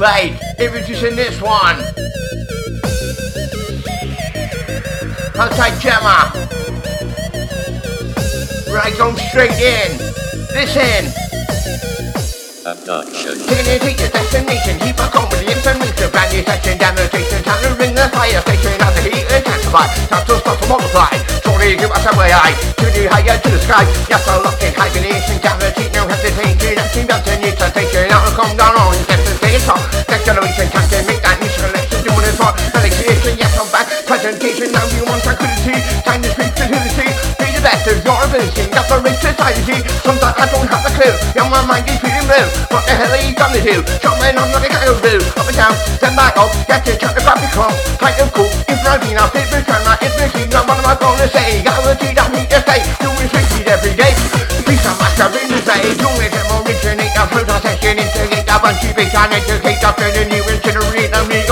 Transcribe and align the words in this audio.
Right, 0.00 0.32
introducing 0.58 1.14
this 1.14 1.42
one. 1.42 1.76
Outside 5.36 5.76
Gemma. 5.78 6.32
Right, 8.72 8.96
going 8.96 9.18
straight 9.28 9.52
in. 9.60 9.98
Listen. 10.56 11.04
Abduction. 12.64 13.44
Taking 13.44 13.72
it 13.76 13.82
to 13.82 13.92
your 13.92 14.08
destination, 14.08 14.80
keep 14.80 14.98
on 15.04 15.12
going 15.12 15.28
with 15.28 15.44
the 15.44 15.52
information. 15.52 16.10
Brand 16.10 16.32
new 16.32 16.44
section, 16.44 16.80
station, 16.80 17.44
time 17.44 17.62
to 17.62 17.74
ring 17.76 17.94
the 17.94 18.08
fire 18.08 18.40
station. 18.40 18.80
Out 18.80 18.94
the 18.94 19.02
heat 19.02 19.29
intensify, 19.70 19.86
time 20.10 20.26
to 20.26 20.34
start 20.38 20.58
to 20.60 20.68
multiply. 20.68 21.10
Sorry, 21.42 21.76
give 21.76 21.90
us 21.90 22.06
a 22.06 22.18
way 22.18 22.32
eye, 22.32 22.54
shooting 22.78 23.08
higher 23.08 23.38
to 23.38 23.48
the 23.50 23.58
sky. 23.58 23.86
Yes, 24.08 24.26
I'm 24.26 24.42
locked 24.42 24.62
in 24.62 24.74
hibernation, 24.74 25.38
guarantee 25.40 25.88
no 25.94 26.06
hesitation. 26.06 27.06
Down 27.06 27.22
to 27.22 27.38
new 27.38 27.54
sensation, 27.54 28.08
now 28.08 28.24
to 28.26 28.34
come 28.34 28.56
down 28.56 28.74
on 28.76 28.94
destination. 29.06 29.78
Next 30.08 30.24
generation, 30.26 30.66
to 30.70 30.96
make 31.06 31.22
that 31.22 31.38
new 31.40 31.50
selection, 31.54 32.02
doing 32.02 32.26
it 32.26 32.34
for 32.34 32.50
validation. 32.74 33.38
Yes, 33.38 33.54
I'm 33.58 33.70
back, 33.70 33.86
presentation, 34.06 34.72
now 34.72 34.84
you 34.90 35.04
want 35.06 35.22
tranquility. 35.22 35.78
Time 36.02 36.22
to 36.22 36.28
speak 36.28 36.52
be 36.54 36.66
the 36.66 37.19
best 37.70 37.86
of 37.86 38.02
your 38.02 38.18
ability. 38.26 38.66
That's 38.74 38.90
the 38.90 38.98
rich 38.98 39.22
society, 39.22 39.78
sometimes 40.02 40.34
I 40.34 40.46
don't 40.50 40.66
have 40.66 40.82
a 40.82 40.90
clue. 40.98 41.14
Yeah, 41.38 41.46
my 41.46 41.62
mind 41.62 41.86
is 41.86 42.02
feeling 42.02 42.26
blue. 42.26 42.46
What 42.74 42.82
the 42.82 42.94
hell 42.98 43.14
are 43.14 43.22
you 43.22 43.32
gonna 43.38 43.62
do? 43.62 43.76
Shot 44.02 44.18
man 44.18 44.38
on 44.42 44.50
like 44.50 44.66
a 44.66 44.70
kangaroo. 44.74 45.22
Up 45.38 45.46
and 45.46 45.56
down, 45.56 45.74
then 46.02 46.12
back 46.18 46.34
up, 46.34 46.50
get 46.66 46.82
to 46.86 46.92
check 46.98 47.14
the 47.14 47.22
graphic 47.22 47.54
clock. 47.54 47.74
Kind 48.02 48.18
of 48.18 48.34
cool, 48.34 48.50
it's 48.66 48.82
running 48.82 49.16
up, 49.16 49.30
it's 49.38 49.46
return, 49.54 49.86
it's 50.02 50.14
machine. 50.18 50.50
Now 50.50 50.66
what 50.66 50.82
am 50.82 50.90
I 50.90 50.94
gonna 50.98 51.28
say? 51.30 51.62
I 51.62 52.26
meet 52.34 52.50
your 52.50 52.62
stay. 52.66 52.82
Doing 52.98 53.30
sixties 53.30 53.66
every 53.70 53.94
day. 53.94 54.14
Peace 54.66 54.86
and 54.86 54.98
master 54.98 55.30
in 55.38 55.48
the 55.54 55.60
day. 55.62 55.94
Doing 55.94 56.26
it 56.26 56.46
more 56.50 56.66
originate, 56.66 57.14
a 57.14 57.22
fruit 57.30 57.46
session, 57.62 58.02
integrate 58.02 58.50
a 58.50 58.56
bunch 58.58 58.82
of 58.82 58.94
big 58.98 59.14
and 59.14 59.32
educate 59.34 59.82
up 59.86 59.98
in 60.02 60.10
the 60.14 60.24
new 60.26 60.42
incinerate. 60.42 61.09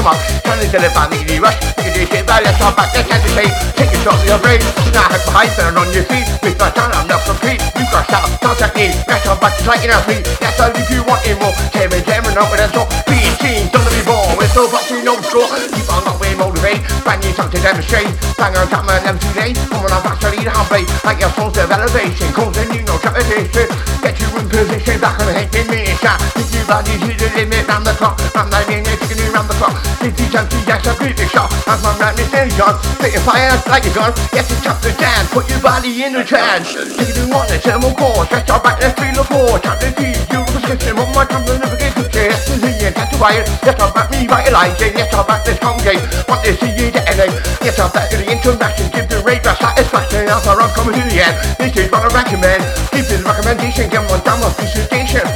Me, 0.09 0.17
on, 0.17 0.17
turn 0.41 0.57
into 0.65 0.79
the 0.81 0.89
family 0.97 1.37
rush. 1.37 1.61
You 1.85 1.93
do 1.93 2.03
shit, 2.09 2.25
but 2.25 2.41
let's 2.41 2.57
talk 2.57 2.73
back, 2.77 2.97
let's 2.97 3.13
have 3.13 3.21
the 3.21 3.29
tape. 3.37 3.53
Take 3.77 3.93
a 3.93 3.99
shot 4.01 4.17
of 4.17 4.25
your 4.25 4.41
brain. 4.41 4.61
Now 4.97 5.05
have 5.05 5.21
behind, 5.21 5.53
turn 5.53 5.77
on 5.77 5.93
your 5.93 6.09
feet. 6.09 6.25
With 6.41 6.57
my 6.57 6.73
turn, 6.73 6.89
I'm 6.97 7.05
not 7.05 7.21
complete. 7.29 7.61
You 7.77 7.85
got 7.93 8.09
shout, 8.09 8.25
contact 8.41 8.73
me. 8.73 8.89
Let's 9.05 9.25
talk 9.29 9.37
back, 9.41 9.53
like 9.69 9.85
in 9.85 9.93
our 9.93 10.01
feet. 10.09 10.25
That's 10.41 10.57
all 10.61 10.73
if 10.73 10.89
you 10.89 11.05
want 11.05 11.21
it 11.29 11.37
more. 11.37 11.53
It, 11.77 11.93
tear 12.09 12.25
it 12.25 12.37
up, 12.41 12.49
and 12.49 12.61
that's 12.61 12.73
all. 12.73 12.89
Being 13.05 13.37
seen, 13.37 13.69
don't 13.69 13.85
be 13.93 14.01
born. 14.09 14.33
We're 14.41 14.49
so 14.49 14.65
fucking 14.73 15.05
no 15.05 15.21
score. 15.21 15.49
Keep 15.77 15.93
on 15.93 16.01
not 16.09 16.17
being 16.17 16.41
motivated. 16.41 16.89
Brand 17.05 17.21
new 17.21 17.33
to 17.37 17.59
demonstrate. 17.61 18.09
Bang 18.41 18.57
on 18.57 18.65
top 18.73 18.89
man, 18.89 19.05
them 19.05 19.21
today. 19.21 19.53
Come 19.69 19.85
on, 19.85 19.93
I'm 19.93 20.01
back 20.01 20.17
to 20.25 20.33
lead 20.33 20.49
halfway. 20.49 20.89
Like 21.05 21.21
your 21.21 21.33
source 21.37 21.61
of 21.61 21.69
elevation. 21.69 22.33
Continue, 22.33 22.81
no 22.89 22.97
trepidation. 22.97 23.69
Get 24.01 24.17
you 24.17 24.29
in 24.41 24.49
position, 24.49 24.97
back 25.05 25.21
on 25.21 25.29
the 25.29 25.37
head, 25.37 25.53
in 25.53 25.69
me, 25.69 25.85
shot. 26.01 26.17
If 26.33 26.49
you 26.49 26.65
body 26.65 26.97
to 26.97 27.13
the 27.13 27.29
limit, 27.37 27.69
round 27.69 27.85
the 27.85 27.93
clock. 27.93 28.17
Round 28.33 28.49
the 28.49 28.61
line, 28.65 28.98
you're 29.39 29.47
taking 29.47 29.47
you 29.47 29.47
round 29.47 29.49
the 29.49 29.55
clock. 29.55 29.77
50 30.03 30.29
jumps, 30.31 30.55
yes, 30.67 30.83
beat 30.99 31.17
the 31.17 31.27
shot. 31.29 31.51
I'm 31.67 31.79
from 31.79 31.99
this 32.17 32.29
station. 32.29 32.75
Spitting 32.99 33.23
fire 33.23 33.55
like 33.67 33.87
a 33.87 33.93
gun. 33.95 34.13
Yes, 34.33 34.51
it's 34.51 34.63
the 34.83 34.91
dance. 34.99 35.31
Put 35.31 35.49
your 35.51 35.61
body 35.61 36.03
in 36.03 36.17
a 36.17 36.25
trance. 36.25 36.75
Take 36.75 37.15
it 37.15 37.31
on 37.31 37.47
the 37.47 37.59
thermal 37.59 37.95
core. 37.95 38.27
Stretch 38.27 38.49
back, 38.49 38.81
let's 38.81 38.99
feel 38.99 39.15
the 39.15 39.25
floor. 39.25 39.59
Tap 39.59 39.79
the 39.81 39.91
keys, 39.95 40.19
you 40.31 40.43
prescription. 40.51 40.97
One 40.97 41.11
more 41.13 41.25
time, 41.25 41.45
to 41.47 41.77
get 41.79 41.95
to 41.97 42.05
chair. 42.11 42.31
Yes, 42.31 42.51
it's 42.51 42.83
in 42.83 42.95
that's 42.95 43.15
why. 43.19 43.39
Yes, 43.39 43.79
I'm 43.79 43.93
back, 43.95 44.11
revitalizing. 44.11 44.95
Yes, 44.97 45.15
I'm 45.15 45.27
back, 45.27 45.45
this 45.45 45.59
congregate. 45.59 46.03
Want 46.27 46.43
to 46.45 46.53
see 46.59 46.73
you 46.75 46.91
detonate. 46.91 47.35
Yes, 47.63 47.79
I'm 47.79 47.91
back 47.93 48.11
to 48.11 48.17
the 48.19 48.27
interaction. 48.27 48.91
Give 48.91 49.07
the 49.09 49.23
rave 49.23 49.45
a 49.47 49.55
satisfaction. 49.55 50.29
After 50.29 50.55
I'm 50.59 50.71
coming 50.75 50.99
to 50.99 51.03
the 51.07 51.19
end. 51.23 51.37
This 51.59 51.77
is 51.77 51.91
what 51.91 52.03
I 52.07 52.11
recommend. 52.11 52.63
Keep 52.91 53.07
this 53.07 53.23
recommendation. 53.23 53.91
Get 53.91 54.03
one 54.09 54.23
down 54.25 54.43
off 54.43 54.57
this 54.57 54.75
station. 54.75 55.27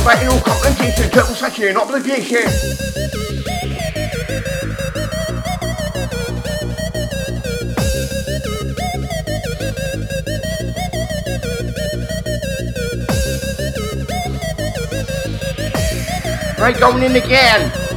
Back 0.00 0.22
in 0.22 0.28
all 0.28 0.40
compensation. 0.40 1.10
Total 1.10 1.76
obligation. 1.76 3.39
Right, 16.60 16.78
going 16.78 17.02
in 17.02 17.16
again. 17.16 17.89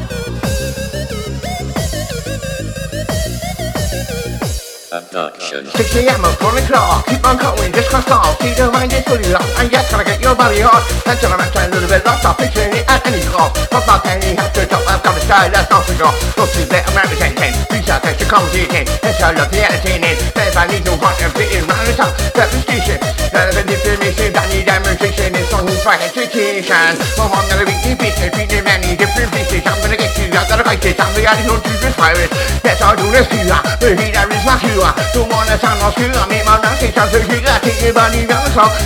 6 5.54 5.70
a.m. 6.02 6.26
1 6.26 6.34
o'clock. 6.66 7.06
Keep 7.06 7.22
on 7.30 7.38
going, 7.38 7.70
just 7.70 7.86
cross 7.90 8.10
off. 8.10 8.42
See 8.42 8.58
the 8.58 8.74
mind 8.74 8.90
is 8.90 9.06
fully 9.06 9.30
locked. 9.30 9.54
And 9.62 9.70
yes, 9.70 9.86
gotta 9.86 10.02
get 10.02 10.18
your 10.18 10.34
body 10.34 10.66
hot. 10.66 10.82
Until 11.06 11.30
I'm 11.30 11.46
actually 11.46 11.70
a 11.70 11.78
little 11.78 11.86
bit 11.86 12.02
lost. 12.02 12.26
I'm 12.26 12.34
picturing 12.42 12.74
it 12.74 12.90
at 12.90 13.06
any 13.06 13.22
cost. 13.30 13.70
Pop 13.70 13.86
my 13.86 14.02
penny, 14.02 14.34
have 14.34 14.50
to 14.50 14.66
top. 14.66 14.82
I've 14.90 15.06
got 15.06 15.14
a 15.14 15.22
style 15.22 15.54
that's 15.54 15.70
not 15.70 15.86
to 15.86 15.94
go. 15.94 16.10
Don't 16.34 16.50
see 16.50 16.66
that 16.74 16.90
I'm 16.90 16.98
representing. 16.98 17.54
Research 17.70 18.02
extra 18.02 18.26
commentating. 18.26 18.90
Yes, 19.06 19.22
I 19.22 19.30
love 19.38 19.54
the 19.54 19.62
entertaining. 19.62 20.18
Then 20.34 20.46
if 20.50 20.58
I 20.58 20.66
need 20.74 20.84
no 20.90 20.98
one, 20.98 21.14
I'm 21.22 21.30
fitting 21.38 21.70
round 21.70 21.86
the 21.86 21.94
top. 22.02 22.18
Representation. 22.34 22.98
Relevant 23.30 23.70
information. 23.70 24.34
I 24.34 24.44
need 24.50 24.66
demonstration. 24.66 25.38
It's 25.38 25.54
on 25.54 25.70
for 25.70 25.94
education. 26.02 26.98
Well, 27.14 27.30
I'm 27.30 27.46
gonna 27.46 27.70
be 27.70 27.78
the 27.78 27.94
business. 27.94 28.34
Beating 28.34 28.66
many 28.66 28.98
different 28.98 29.30
pieces. 29.30 29.62
I'm 29.70 29.78
gonna 29.86 30.02
get 30.02 30.18
you. 30.18 30.34
I 30.34 30.50
gotta 30.50 30.66
fight 30.66 30.82
this. 30.82 30.98
I'm 30.98 31.14
the 31.14 31.30
attitude 31.30 31.62
to 31.62 31.74
this 31.78 31.94
virus. 31.94 32.34
Yes, 32.66 32.82
I 32.82 32.98
do 32.98 33.06
this 33.14 33.30
to 33.30 33.38
you. 33.38 33.60
The 33.78 33.90
heat 34.02 34.18
that 34.18 34.34
is 34.34 34.42
my 34.50 34.58
cure. 34.58 34.90
Don't 35.14 35.43
wanna 35.44 35.60
sound 35.60 35.80
lost 35.84 36.00
you. 36.00 36.08
I 36.08 36.24
make 36.32 36.46
my 36.48 36.56
mouth 36.56 36.80
say 36.80 36.92
sound 36.92 37.12
so 37.12 37.20
good. 37.28 37.44
I 37.44 37.60
take 37.60 37.80
your 37.84 37.94
body. 37.94 38.24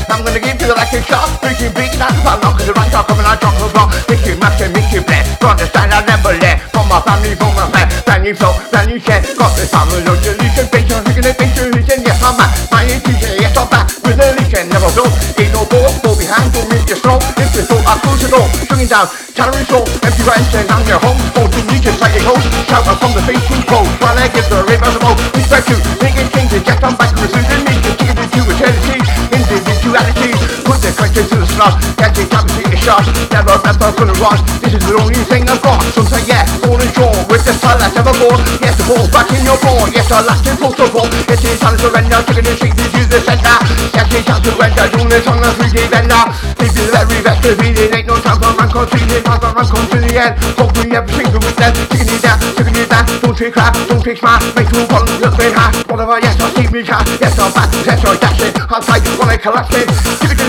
I'm 0.09 0.25
gonna 0.25 0.41
give 0.41 0.57
you 0.57 0.67
the 0.67 0.73
electric 0.73 1.05
shock. 1.05 1.29
Freaking 1.41 1.73
big, 1.77 1.93
that's 1.93 2.13
the 2.17 2.21
fun. 2.25 2.41
Cause 2.41 2.65
the 2.65 2.73
right 2.73 2.89
talk 2.89 3.05
coming 3.07 3.25
out, 3.25 3.37
the 3.37 3.69
block. 3.73 3.93
Make 4.09 4.25
you 4.25 4.35
mash 4.41 4.61
and 4.61 4.73
make 4.73 4.89
you 4.89 5.05
bless. 5.05 5.37
Got 5.37 5.61
the 5.61 5.69
I 5.69 6.01
never 6.05 6.33
let. 6.41 6.61
From 6.73 6.89
my 6.89 6.99
family, 7.05 7.35
from 7.37 7.53
my 7.53 7.69
friend. 7.69 7.87
Brand 8.05 8.23
new 8.23 8.33
flow, 8.33 8.57
brand 8.71 8.89
new 8.89 8.99
share. 8.99 9.21
Got 9.37 9.53
the 9.53 9.69
family, 9.69 10.01
no 10.01 10.15
solution. 10.17 10.65
Based 10.73 10.91
on 10.93 11.03
thinking 11.05 11.25
the 11.29 11.33
picture 11.37 11.69
is 11.77 11.87
in. 11.93 12.01
Yes, 12.01 12.23
I'm 12.23 12.33
back. 12.37 12.49
My 12.71 12.81
intuition, 12.89 13.37
yes, 13.37 13.53
I'm 13.53 13.69
back. 13.69 13.85
With 14.01 14.17
the 14.17 14.27
leash 14.41 14.55
never 14.65 14.89
go. 14.97 15.05
Ain't 15.37 15.53
no 15.53 15.61
ball, 15.69 15.93
go 16.01 16.17
behind, 16.17 16.49
don't 16.53 16.69
make 16.69 16.76
you 16.87 16.95
slow. 16.95 17.19
If 17.35 17.51
you 17.51 17.63
thought 17.67 17.83
I 17.83 17.99
close 17.99 18.21
the 18.23 18.29
door, 18.31 18.47
swinging 18.67 18.87
down. 18.87 19.11
Calorie 19.35 19.67
soul, 19.67 19.83
empty 20.07 20.23
rice 20.23 20.47
and 20.55 20.71
I'm 20.71 20.87
your 20.87 20.99
home. 21.03 21.19
Go 21.35 21.43
to 21.47 21.59
me 21.67 21.79
just 21.83 21.99
like 21.99 22.15
a 22.15 22.23
host. 22.23 22.47
Shout 22.67 22.87
out 22.87 22.97
from 22.99 23.11
the 23.11 23.23
Facebook 23.27 23.63
post. 23.67 23.91
While 23.99 24.15
I 24.15 24.31
give 24.31 24.47
the 24.47 24.63
rave 24.63 24.81
as 24.81 24.95
a 24.95 25.01
most. 25.03 25.19
Respect 25.35 25.67
you, 25.67 25.77
making 25.99 26.29
changes. 26.31 26.63
Yes, 26.63 26.79
I'm 26.81 26.95
back 26.95 27.11
to 27.11 27.21
resuming 27.27 27.63
me. 27.67 27.75
It 28.07 28.15
to 28.15 28.41
eternity. 28.47 28.97
Individuality. 29.35 30.31
Put 30.63 30.79
the 30.79 30.91
question 30.95 31.27
to 31.27 31.35
the 31.43 31.47
slot. 31.47 31.75
Can't 31.99 32.15
take 32.15 32.46
a 32.87 33.03
shot. 33.03 33.05
Never 33.31 33.55
ever 33.67 33.91
gonna 33.95 34.15
rush. 34.23 34.41
This 34.63 34.73
is 34.79 34.83
the 34.87 34.95
only 34.95 35.19
thing 35.27 35.43
I've 35.49 35.61
got. 35.61 35.83
Some 35.91 36.07
say 36.07 36.23
yeah, 36.23 36.47
all 36.67 36.79
in 36.79 36.89
shore. 36.95 37.11
With 37.27 37.43
the 37.43 37.53
style 37.53 37.77
that's 37.77 37.95
ever 37.99 38.15
born. 38.15 38.39
Yes, 38.63 38.79
the 38.79 38.85
ball's 38.87 39.11
back 39.11 39.27
in 39.35 39.43
your 39.43 39.59
ball. 39.59 39.87
Yes, 39.91 40.07
I 40.11 40.23
last 40.23 40.47
in 40.47 40.55
full 40.55 40.71
ball. 40.71 41.07
Yes, 41.27 41.43
it's 41.43 41.59
time 41.59 41.75
to 41.75 41.83
surrender. 41.83 42.19
Taking 42.23 42.47
the 42.47 42.53
street 42.55 42.75
to 42.75 43.01
the 43.11 43.19
center. 43.19 43.57
Yes, 43.91 44.07
it's 44.15 44.25
time 44.25 44.41
to 44.41 44.51
surrender. 44.55 44.85
Doing 44.95 45.09
this 45.11 45.27
on 45.27 45.37
the 45.43 45.51
3D 45.59 45.77
vendor. 45.91 46.23
Keep 46.55 46.75
it 46.79 46.89
very 46.95 47.19
best 47.23 47.43
be 47.43 47.67
it. 47.75 47.93
Ain't 47.93 48.07
no 48.07 48.15
time 48.23 48.39
for 48.39 48.55
rank 48.55 48.75
or 48.75 48.87
it. 48.87 49.23
Time 49.25 49.39
for 49.39 49.51
rank 49.51 49.73
or 49.75 49.83
to 49.91 49.97
the 49.99 50.11
end. 50.15 50.33
Hopefully 50.55 50.95
every 50.95 51.13
single 51.13 51.41
with 51.43 51.57
them. 51.59 51.73
Taking 51.91 52.15
it 52.15 52.21
down, 52.23 52.39
taking 52.55 52.75
it 52.75 52.89
down. 52.89 52.96
Don't 53.21 53.37
crap, 53.53 53.73
don't 53.87 54.03
take 54.03 54.17
smart. 54.17 54.43
Make 54.55 54.69
two 54.69 54.85
one, 54.93 55.05
look 55.21 55.37
bit 55.37 55.53
high. 55.53 55.73
Whatever, 55.89 56.19
yes, 56.19 56.39
I'll 56.41 56.51
see 56.53 56.67
me 56.67 56.83
cat. 56.83 57.07
Yes, 57.21 57.37
I'm 57.39 57.51
back. 57.53 57.69
Yes, 57.85 58.03
I'm 58.03 58.17
dashing. 58.17 58.53
I'll 58.69 58.81
fight 58.81 59.05
when 59.17 59.29
I 59.29 59.37
collapse 59.37 59.73
it. 59.73 59.87
Give 60.21 60.31
it 60.31 60.37
to 60.37 60.47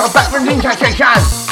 I'm 0.00 0.12
back 0.12 0.32
with 0.32 0.46
sensation. 0.62 1.48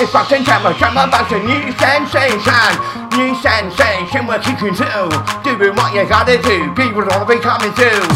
It's 0.00 0.10
fucking 0.12 0.44
camera, 0.44 0.72
camera 0.74 1.06
back 1.10 1.28
to 1.28 1.38
new 1.38 1.70
sensation. 1.76 2.72
New 3.18 3.34
sensation, 3.36 4.26
we're 4.26 4.38
kicking 4.38 4.74
to. 4.74 5.10
Doing 5.44 5.76
what 5.76 5.92
you 5.94 6.08
gotta 6.08 6.40
do. 6.40 6.72
People 6.74 7.04
wanna 7.04 7.26
be 7.26 7.38
coming 7.38 7.72
through. 7.74 8.06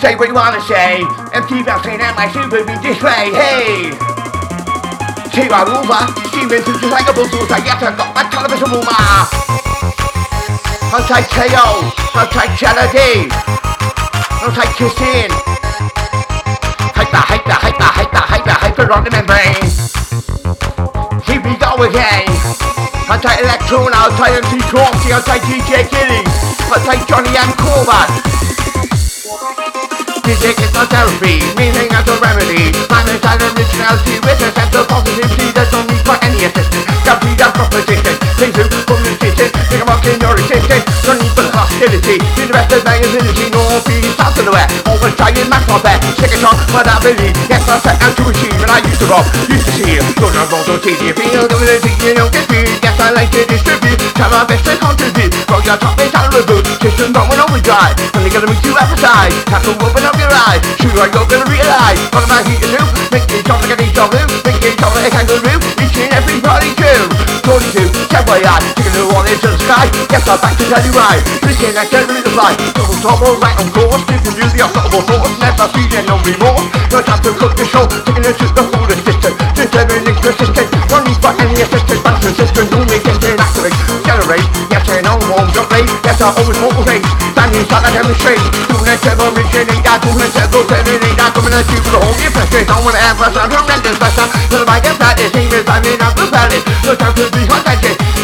Say 0.00 0.16
what 0.16 0.28
you 0.28 0.34
wanna 0.34 0.60
say. 0.62 1.04
MC 1.32 1.62
Bouncin 1.62 2.00
at 2.00 2.16
my 2.16 2.26
super 2.32 2.64
beat 2.64 2.82
display. 2.82 3.30
Hey! 3.32 4.15
Take 5.36 5.50
my 5.50 5.68
ruler, 5.68 6.00
steaming 6.32 6.64
through 6.64 6.80
just 6.80 6.88
like 6.88 7.04
a 7.04 7.12
bulldozer. 7.12 7.60
Yes, 7.60 7.76
I 7.84 7.92
got 7.92 8.08
my 8.16 8.24
television 8.32 8.72
ruler. 8.72 8.88
I'll 10.96 11.04
take 11.04 11.28
KO, 11.28 11.92
I'll 12.16 12.24
take 12.32 12.56
Charity, 12.56 13.28
I'll 14.40 14.48
take 14.56 14.72
kissing. 14.80 15.28
Hyper, 16.96 17.20
hyper, 17.20 17.52
hyper, 17.52 17.84
hyper, 17.84 18.24
hyper, 18.24 18.56
hyper 18.64 18.88
on 18.88 19.04
the 19.04 19.12
membrane. 19.12 19.68
Here 21.28 21.44
we 21.44 21.52
go 21.60 21.84
again. 21.84 22.32
I'll 23.12 23.20
take 23.20 23.44
Electron, 23.44 23.92
I'll 23.92 24.16
take 24.16 24.40
MC 24.40 24.56
Corpsey, 24.72 25.12
I'll 25.12 25.20
take 25.20 25.44
DJ 25.44 25.84
Gilly, 25.92 26.24
I'll 26.72 26.80
take 26.80 27.04
Johnny 27.04 27.36
and 27.36 27.52
Corbett. 27.60 28.55
Music 30.26 30.58
is 30.58 30.72
not 30.74 30.90
therapy, 30.90 31.38
meaning 31.54 31.86
as 31.94 32.02
a 32.10 32.18
remedy. 32.18 32.74
I'm 32.90 33.06
inside 33.06 33.38
originality 33.46 34.18
with 34.26 34.42
a 34.42 34.50
sense 34.58 34.74
of 34.74 34.88
positivity. 34.88 35.54
There's 35.54 35.70
no 35.70 35.86
need 35.86 36.02
for 36.02 36.18
any 36.18 36.42
assistance. 36.42 36.82
Complete 37.06 37.38
that 37.38 37.54
proposition. 37.54 38.18
Things 38.34 38.58
who 38.58 38.66
system, 39.22 39.50
think 39.70 39.86
in 39.86 40.18
your 40.18 40.34
existence. 40.34 40.82
No 41.06 41.14
need 41.14 41.30
for 41.30 41.45
of 41.76 42.84
my 42.84 42.96
ability, 42.96 43.52
north, 43.52 43.84
east, 43.92 44.16
south 44.16 44.36
and 44.40 44.48
the 44.48 44.52
west. 44.52 44.72
Always 44.88 45.12
trying 45.16 45.36
my 45.48 45.60
best. 45.84 46.00
Second 46.16 46.40
shot, 46.40 46.56
but 46.72 46.88
I 46.88 46.96
believe. 47.04 47.36
Yes, 47.52 47.68
I 47.68 47.76
set 47.84 48.00
out 48.00 48.16
to 48.16 48.24
achieve, 48.32 48.56
and 48.56 48.70
I 48.72 48.80
used 48.80 49.00
to 49.00 49.06
rob, 49.12 49.24
used 49.48 49.68
to 49.68 49.72
see. 49.76 50.00
Don't 50.16 50.32
know 50.32 50.48
about 50.48 50.64
no 50.68 50.80
TV, 50.80 51.12
feel 51.12 51.44
the 51.44 51.44
ability, 51.44 51.92
you 52.00 52.16
don't 52.16 52.32
get 52.32 52.48
me. 52.48 52.64
Yes, 52.80 52.96
I 52.96 53.12
like 53.12 53.28
to 53.36 53.44
distribute, 53.44 54.00
try 54.16 54.28
my 54.32 54.44
best 54.48 54.64
to 54.64 54.72
contribute. 54.76 55.32
Got 55.44 55.64
your 55.68 55.76
top 55.76 56.00
me 56.00 56.08
down 56.08 56.32
the 56.32 56.40
boot, 56.48 56.64
system 56.80 57.12
don't 57.12 57.28
want 57.28 57.44
overdrive. 57.44 57.96
Only 58.16 58.30
gonna 58.32 58.48
make 58.48 58.64
you 58.64 58.72
appetite, 58.76 59.36
have 59.52 59.64
to 59.68 59.72
open 59.76 60.04
up 60.04 60.16
your 60.16 60.32
eyes. 60.32 60.64
Sure, 60.80 60.96
I 60.96 61.08
go 61.12 61.28
gonna 61.28 61.44
realize, 61.44 62.00
what 62.12 62.24
am 62.24 62.32
I 62.32 62.40
here 62.48 62.60
to 62.60 62.68
do? 62.72 62.82
Make 63.12 63.28
jump 63.44 63.60
like 63.60 63.72
a 63.72 63.76
deja 63.76 64.08
vu, 64.08 64.20
make 64.48 64.64
jump 64.64 64.92
like 64.96 65.08
a 65.08 65.10
kangaroo. 65.12 65.60
Each 65.76 65.96
and 66.00 66.12
everybody 66.16 66.72
too. 66.72 67.04
42, 67.44 67.88
check 68.08 68.24
my 68.26 68.40
eye, 68.42 68.64
taking 68.74 68.96
the 68.96 69.04
one 69.12 69.28
into 69.28 69.48
the 69.52 69.60
sky. 69.60 69.86
Yes, 70.08 70.24
I'm 70.24 70.40
back 70.40 70.56
to 70.56 70.64
tell 70.66 70.82
you 70.82 70.92
why. 70.96 71.20
I 71.74 71.82
can't 71.90 72.06
really 72.06 72.22
fly. 72.30 72.54
Double 72.78 72.94
trouble, 73.02 73.34
right 73.42 73.58
on 73.58 73.66
course. 73.74 73.98
People 74.06 74.30
do 74.38 74.46
the 74.54 74.62
unstoppable 74.62 75.02
force. 75.02 75.34
Never 75.42 75.66
feeling 75.74 76.06
no 76.06 76.14
remorse. 76.22 76.62
No 76.94 77.02
time 77.02 77.18
to 77.26 77.34
cook 77.34 77.58
the 77.58 77.66
show. 77.66 77.82
Taking 78.06 78.22
it 78.22 78.38
to 78.38 78.46
the 78.54 78.62
full 78.70 78.86
assistant. 78.86 79.34
Determining 79.58 80.14
persistent. 80.22 80.68
No 80.86 81.02
need 81.02 81.18
for 81.18 81.34
any 81.42 81.58
assistance. 81.58 82.00
But 82.06 82.22
consistent. 82.22 82.70
Only 82.70 83.02
getting 83.02 83.34
activate. 83.34 83.74
Generate. 84.06 84.46
Yes, 84.70 84.86
I 84.86 85.02
know. 85.02 85.18
Won't 85.26 85.50
jump 85.50 85.74
late. 85.74 85.90
Yes, 86.06 86.22
I 86.22 86.30
always 86.38 86.58
motivate. 86.62 87.02
Standing 87.34 87.58
inside, 87.58 87.82
I 87.82 87.90
demonstrate. 87.98 88.42
Doing 88.70 88.86
it, 88.86 89.02
ever 89.02 89.26
it. 89.34 89.46
Yeah, 89.50 89.98
doing 90.06 90.22
it, 90.22 90.38
ever 90.38 90.62
turning 90.70 91.02
it. 91.02 91.14
Yeah, 91.18 91.34
coming 91.34 91.50
at 91.50 91.66
you 91.66 91.82
for 91.82 91.98
the 91.98 92.00
whole 92.04 92.14
impression. 92.14 92.62
Want 92.86 92.94
to 92.94 93.02
have 93.02 93.18
a 93.18 93.26
sound. 93.34 93.50
But 93.50 94.14
I'm 94.14 94.30
gonna 94.54 94.70
make 94.70 94.86
it 94.86 94.96
that. 95.02 95.18
It's 95.18 95.34
even 95.34 95.60
if 95.60 95.66
I'm 95.66 95.82
in 95.82 95.98
a 95.98 96.08
good 96.14 96.30
balance. 96.30 96.62
No 96.86 96.94
time 96.94 97.14
to 97.18 97.26
be 97.34 97.42
contented. 97.42 98.15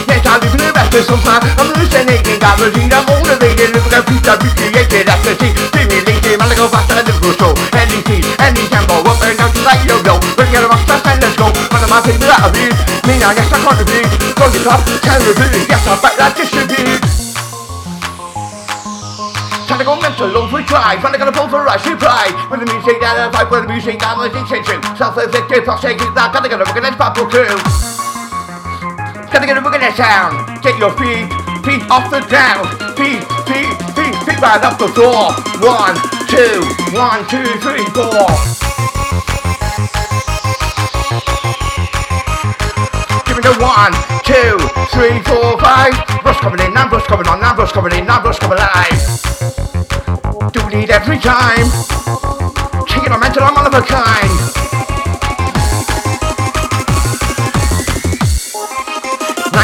Be 0.93 1.01
of 1.01 1.09
some 1.09 1.25
time. 1.25 1.41
I'm 1.57 1.73
hallucinating. 1.73 2.37
I'm 2.45 2.61
losing. 2.61 2.93
I'm 2.93 3.09
motivated. 3.09 3.73
Look 3.73 3.89
at 3.97 4.05
pizza. 4.05 4.37
Be 4.37 4.53
created. 4.53 5.09
That's 5.09 5.25
the 5.25 5.33
team. 5.41 5.57
Stimulating. 5.73 6.37
I'm 6.37 6.53
a 6.53 6.69
faster 6.69 7.01
than 7.01 7.09
the 7.09 7.33
show. 7.33 7.57
Any 7.73 8.05
speed. 8.05 8.29
Any 8.37 8.61
tempo. 8.69 9.01
Up 9.01 9.17
and 9.25 9.33
down 9.41 9.49
just 9.57 9.65
like 9.65 9.81
yo-yo. 9.89 10.21
Bring 10.37 10.53
it 10.53 10.61
around 10.61 10.85
fast 10.85 11.09
and 11.09 11.17
let's 11.25 11.33
go. 11.41 11.49
One 11.49 11.81
of 11.81 11.89
my 11.89 12.05
favorite 12.05 12.29
these. 12.53 12.77
Me 13.09 13.17
now, 13.17 13.33
yes, 13.33 13.49
I 13.49 13.65
contribute. 13.65 14.37
Go 14.37 14.45
to 14.53 14.61
club. 14.61 14.85
Can 15.01 15.17
review. 15.25 15.65
Yes, 15.65 15.81
I'm 15.89 15.97
back 15.97 16.13
like 16.21 16.37
distribute. 16.37 17.01
Trying 19.65 19.81
to 19.81 19.85
go 19.89 19.97
mental, 19.97 20.29
for 20.53 20.61
try, 20.69 21.01
trying 21.01 21.17
to 21.17 21.19
get 21.19 21.25
a 21.25 21.33
rush, 21.33 21.89
reply. 21.89 22.29
When 22.53 22.61
the 22.61 22.69
music 22.69 23.01
that 23.01 23.17
I 23.17 23.33
fight, 23.33 23.49
when 23.49 23.65
the 23.65 23.73
music 23.73 23.97
that 23.97 24.13
was 24.21 24.29
intention. 24.37 24.77
Self-inflicted, 25.01 25.65
frustrated, 25.65 26.13
that 26.13 26.37
gotta 26.37 26.53
get 26.53 26.61
a 26.61 26.69
recognize 26.69 27.01
purple 27.01 27.33
crew. 27.33 28.02
Gotta 29.33 29.47
get 29.47 29.57
a 29.57 29.65
look 29.65 29.73
at 29.73 29.81
that 29.81 29.97
sound. 29.97 30.61
Get 30.61 30.77
your 30.77 30.93
feet, 31.01 31.25
feet 31.65 31.81
off 31.89 32.13
the 32.13 32.21
ground. 32.29 32.69
Feet, 33.01 33.25
feet, 33.49 33.73
feet, 33.97 34.13
feet 34.29 34.41
right 34.45 34.61
up 34.61 34.77
the 34.77 34.93
floor. 34.93 35.33
One, 35.65 35.97
two, 36.29 36.61
one, 36.93 37.25
two, 37.33 37.49
three, 37.65 37.81
four. 37.97 38.29
Give 43.25 43.41
me 43.41 43.43
the 43.43 43.57
one, 43.57 43.97
two, 44.21 44.61
three, 44.93 45.17
four, 45.25 45.57
five. 45.65 45.97
Brush 46.21 46.37
coming 46.45 46.61
in, 46.61 46.77
now 46.77 46.93
brush 46.93 47.09
coming 47.09 47.27
on, 47.27 47.41
now 47.41 47.57
brush 47.57 47.73
coming 47.73 47.97
in, 47.97 48.05
now 48.05 48.21
brush 48.21 48.39
coming 48.39 48.61
live. 48.61 49.01
Do 50.53 50.61
it 50.77 50.93
every 50.93 51.17
time. 51.17 51.73
King 52.85 53.09
of 53.09 53.17
mental, 53.17 53.49
I'm 53.49 53.57
one 53.57 53.65
of 53.65 53.73
a 53.73 53.81
kind. 53.81 54.42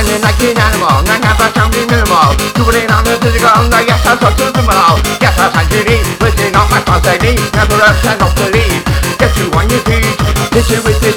Running 0.09 0.25
like 0.25 0.41
an 0.41 0.57
animal, 0.57 1.05
not 1.05 1.21
have 1.21 1.37
a 1.37 1.53
sounding 1.53 1.85
minimal. 1.85 2.33
Doing 2.57 2.89
on 2.89 3.05
the 3.05 3.21
physical, 3.21 3.69
no, 3.69 3.77
yes, 3.85 4.01
I'm 4.09 4.17
so 4.17 4.33
subliminal. 4.41 4.97
Yes, 5.21 5.37
I'm 5.37 5.53
sensitive, 5.53 6.01
listening 6.25 6.57
on 6.57 6.65
my 6.73 6.81
spontaneity. 6.81 7.37
Never 7.53 7.77
upset, 7.77 8.17
not 8.17 8.33
believe. 8.33 8.81
Get 9.21 9.37
you 9.37 9.53
on 9.53 9.69
your 9.69 9.85
feet. 9.85 10.09
This 10.49 10.65
is 10.73 10.81
with 10.81 10.97
this. 11.05 11.13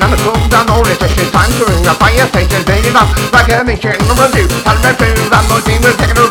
I'm 0.00 0.08
a 0.08 0.16
cool 0.24 0.40
down 0.48 0.72
all 0.72 0.80
resistance. 0.88 1.28
Time 1.36 1.52
to 1.52 1.68
ring 1.68 1.84
the 1.84 1.92
fire 2.00 2.24
station. 2.32 2.64
It 2.64 2.96
up 2.96 3.12
like 3.28 3.52
a 3.52 3.60
mission. 3.60 3.92
Number 4.08 4.28
two. 4.32 4.48
Time 4.64 4.80
to 4.80 4.90
prove 4.96 5.28
I'm 5.28 5.44
no 5.44 5.60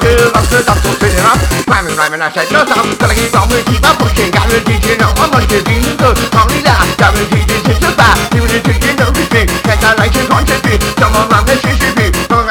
a. 0.01 0.33
I'm 0.33 0.45
good. 0.49 0.65
I'm 0.65 0.79
so 0.81 0.89
spinning 0.97 1.29
up. 1.29 1.37
Rhyming, 1.69 1.93
rhyming. 1.93 2.25
I 2.25 2.33
said 2.33 2.49
no 2.49 2.65
stop. 2.65 2.89
Gotta 2.97 3.13
keep 3.13 3.37
on 3.37 3.53
with 3.53 3.69
keep 3.69 3.85
on 3.85 4.01
pushing. 4.01 4.33
Guaranteed 4.33 4.81
you 4.81 4.97
know 4.97 5.13
I'm 5.13 5.29
being 5.61 5.93
good. 6.01 6.17
Only 6.33 6.65
that. 6.65 6.81
Guaranteed 6.97 7.45
this 7.45 7.69
is 7.69 7.77
the 7.77 7.93
bad. 7.93 8.17
Even 8.33 8.49
if 8.49 8.65
you 8.65 8.93
know 8.97 9.13
this 9.13 9.29
thing. 9.29 9.45
Can't 9.61 9.83
I 9.85 9.93
like 9.93 10.13
to 10.17 10.25
contribute? 10.25 10.81
Some 10.97 11.13
of 11.13 11.29
them 11.29 11.45
this 11.45 11.82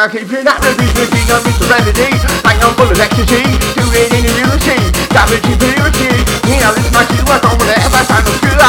is 0.03 0.11
gonna 0.11 0.27
keep 0.27 0.33
it 0.35 0.47
at 0.47 0.59
the 0.59 0.71
beat. 0.75 0.95
Looking 0.99 1.31
on 1.31 1.41
me 1.47 1.53
serenity. 1.55 2.11
Like 2.43 2.59
I'm 2.59 2.75
full 2.75 2.91
of 2.91 2.99
ecstasy. 2.99 3.43
Do 3.79 3.85
it 3.95 4.11
in 4.11 4.25
unity. 4.27 4.79
Guaranteed 5.15 5.59
purity. 5.63 6.11
You 6.49 6.59
know 6.59 6.75
this 6.75 6.91
much 6.91 7.11
you 7.15 7.23
work 7.29 7.45
on 7.47 7.55
whatever 7.59 8.03
time 8.11 8.27
of 8.27 8.35
school. 8.35 8.63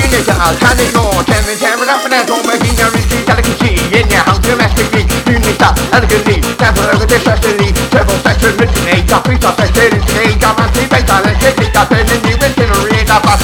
You 0.00 0.06
need 0.08 0.24
to 0.24 0.32
it 0.32 0.96
on. 0.96 1.24
Turn 1.28 1.44
it, 1.44 1.58
turn 1.60 1.80
it 1.82 1.88
up 1.88 2.04
and 2.04 2.12
that's 2.12 2.30
all 2.30 2.44
making 2.44 2.76
your 2.78 2.88
receipt. 2.92 3.26
Delicacy 3.26 3.76
in 3.92 4.06
your 4.08 4.24
house 4.24 4.40
domestically. 4.40 5.04
You 5.28 5.36
need 5.36 5.58
to 5.60 5.68
elegantly. 5.92 6.40
Sample 6.56 6.88
over 6.88 7.06
distressingly. 7.06 7.68
Triple 7.92 8.18
section 8.24 8.52
originate. 8.56 9.04
Top 9.08 9.24
three 9.28 9.38
top 9.38 9.60
section 9.60 9.92
instigate. 9.92 10.40
Got 10.40 10.56
my 10.56 10.66
sleep 10.72 10.92
and 10.92 11.04
silence. 11.04 11.38
Take 11.42 11.68
it 11.68 11.76
up 11.76 11.92
and 11.92 12.08
then 12.08 12.27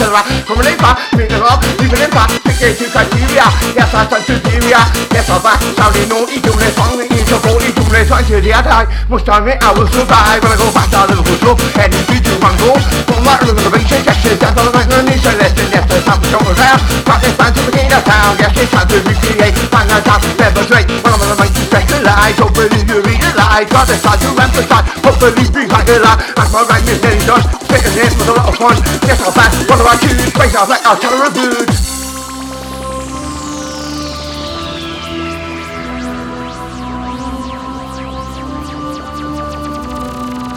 you 0.05 0.13
incinerate. 0.13 0.13
Up 0.13 0.13
after 0.13 0.13
that. 0.13 0.27
From 0.45 0.61
an 0.61 0.69
impact. 0.69 1.13
Moving 1.15 1.33
along. 1.33 1.61
Leaving 1.81 2.03
impact. 2.05 2.33
Figure 2.45 2.75
to 2.77 2.87
criteria. 2.93 3.47
Yes, 3.73 3.95
I 3.95 4.05
sound 4.09 4.25
superior. 4.25 4.83
Yes, 5.13 5.29
I'm 5.31 5.41
back. 5.41 5.61
Sounding 5.77 6.09
naughty. 6.09 6.37
Doing 6.41 6.61
this 6.61 6.75
song. 6.77 7.01
Into 7.01 7.37
40. 7.41 7.73
Doing 7.73 7.93
this 7.93 8.11
until 8.11 8.41
the 8.41 8.53
attack. 8.53 8.87
Must 9.09 9.29
admit 9.29 9.59
I 9.63 9.71
will 9.73 9.89
survive. 9.89 10.41
When 10.43 10.53
I 10.53 10.57
go 10.61 10.69
back 10.73 10.89
to 10.93 11.01
Liverpool 11.09 11.39
slow. 11.41 11.55
Heading 11.77 12.05
to 12.05 12.17
do 12.21 12.33
one 12.41 12.57
goal. 12.61 12.79
From 13.09 13.25
that 13.25 13.41
reservation. 13.45 14.01
Yes, 14.05 14.19
it's 14.29 14.41
down 14.41 14.53
to 14.55 14.63
the 14.69 14.71
right. 14.75 14.89
Learning 14.89 15.21
to 15.21 15.33
listen. 15.41 15.67
Yes, 15.73 15.85
there's 15.89 16.05
something 16.05 16.31
going 16.33 16.53
around. 16.53 16.81
Practice 17.05 17.37
band 17.39 17.53
to 17.57 17.61
begin 17.69 17.93
a 17.93 18.01
sound. 18.05 18.35
Yes, 18.41 18.53
it's 18.61 18.71
time 18.73 18.89
to 18.89 18.99
recreate. 19.01 19.57
Find 19.73 19.89
out 19.91 20.05
how 20.05 20.19
to 20.21 20.29
demonstrate. 20.37 20.87
When 21.03 21.13
I'm 21.13 21.23
on 21.23 21.29
the 21.33 21.37
mic 21.41 21.51
to 21.57 21.63
specialize. 21.65 22.37
Hopefully 22.39 22.81
you 22.85 23.04
realize. 23.55 23.71
Got 23.71 23.89
to 23.89 23.97
start 23.97 24.21
to 24.21 24.29
emphasize. 24.43 24.85
Hopefully 25.03 25.47
be 25.53 25.67
like 25.71 25.89
a 25.89 25.99
lot. 26.01 26.19
As 26.39 26.53
my 26.53 26.63
right 26.67 26.83
is 26.83 27.03
nearly 27.03 27.25
done. 27.27 27.43
Spitting 27.63 27.99
it 27.99 28.13
with 28.19 28.29
a 28.29 28.33
lot 28.33 28.49
of 28.49 28.57
fun. 28.57 28.77
Yes, 29.07 29.21
I'm 29.23 29.35
back. 29.35 29.53
What 29.69 29.79
do 29.79 29.85
I 29.85 29.97
choose? 29.97 30.33
Face 30.35 30.55
off 30.57 30.69
like 30.69 30.83
tell 30.83 31.17
her 31.17 31.27
a 31.27 31.33
good. 31.33 31.71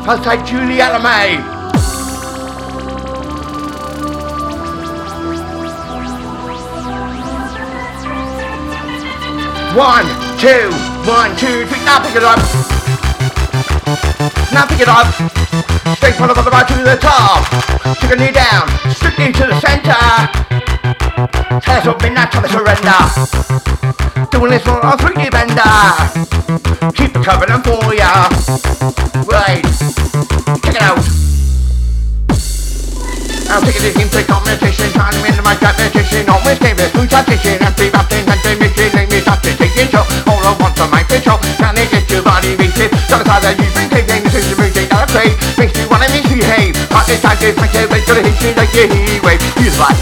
I'll 0.09 0.23
take 0.23 0.45
Julietta 0.45 0.99
May. 1.03 1.35
One, 9.75 10.05
two, 10.39 10.71
one, 11.05 11.35
two, 11.35 11.65
three. 11.67 11.85
Now 11.85 12.01
pick 12.01 12.15
it 12.15 12.23
up. 12.23 12.86
Now 14.51 14.65
pick 14.67 14.81
it 14.81 14.89
up. 14.89 15.07
Straight 15.97 16.15
from 16.15 16.27
the 16.27 16.33
bottom 16.35 16.51
right 16.51 16.67
to 16.67 16.75
the 16.83 16.97
top. 16.97 17.47
Take 17.99 18.11
a 18.11 18.15
knee 18.15 18.31
down. 18.31 18.67
Strictly 18.91 19.31
to 19.31 19.47
the 19.47 19.59
center. 19.59 19.95
Tell 21.61 21.77
us 21.77 21.83
something 21.83 22.13
not 22.13 22.31
to 22.31 22.47
surrender. 22.49 22.99
Doing 24.31 24.51
this 24.51 24.63
for 24.63 24.79
a 24.83 24.97
3D 24.97 25.31
bender. 25.31 25.63
Keep 26.91 27.15
it 27.15 27.23
covering 27.23 27.61
for 27.63 27.93
ya. 27.95 28.27
Right. 29.27 29.63
Check 30.63 30.75
it 30.75 30.81
out. 30.81 30.99
I'll 33.49 33.61
take 33.63 33.79
it 33.79 33.95
into 33.95 34.23
competition, 34.27 34.91
time 34.91 35.15
into 35.25 35.41
my 35.41 35.55
competition, 35.55 36.27
always 36.27 36.59
gave 36.59 36.77
it 36.79 36.91
food 36.91 37.09
competition, 37.09 37.63
and 37.63 37.73
free 37.77 37.89
baptism, 37.89 38.27
and 38.27 38.41
they 38.43 38.59
make 38.59 38.77
it, 38.77 38.93
make 38.93 39.09
me 39.09 39.21
stop 39.21 39.41
to 39.41 39.55
take 39.55 39.71
so 39.87 40.03
all 40.27 40.43
I 40.43 40.51
want 40.59 40.75
for 40.75 40.87
my 40.91 41.01
control, 41.03 41.39
can 41.55 41.73
they 41.75 41.87
get 41.87 42.11
your 42.11 42.23
body 42.23 42.57
beat 42.57 42.75
it, 42.75 42.91
so 43.07 43.17
the 43.17 43.23
time 43.23 43.41
that 43.41 43.55
you 43.57 43.67
play, 45.17 45.33
makes 45.57 45.73
me 45.73 45.83
wanna 45.89 46.05
misbehave, 46.13 46.77
but 46.93 47.09
it's 47.09 47.25
time 47.25 47.37
to 47.41 47.49
make 47.57 47.73
it, 47.73 47.89
make 47.89 48.05
it 48.05 48.21
hit 48.21 48.37
me 48.37 48.49
like 48.53 48.69
a 48.77 48.83
heat 48.85 49.21
wave, 49.25 49.41
use 49.57 49.77
like, 49.81 49.97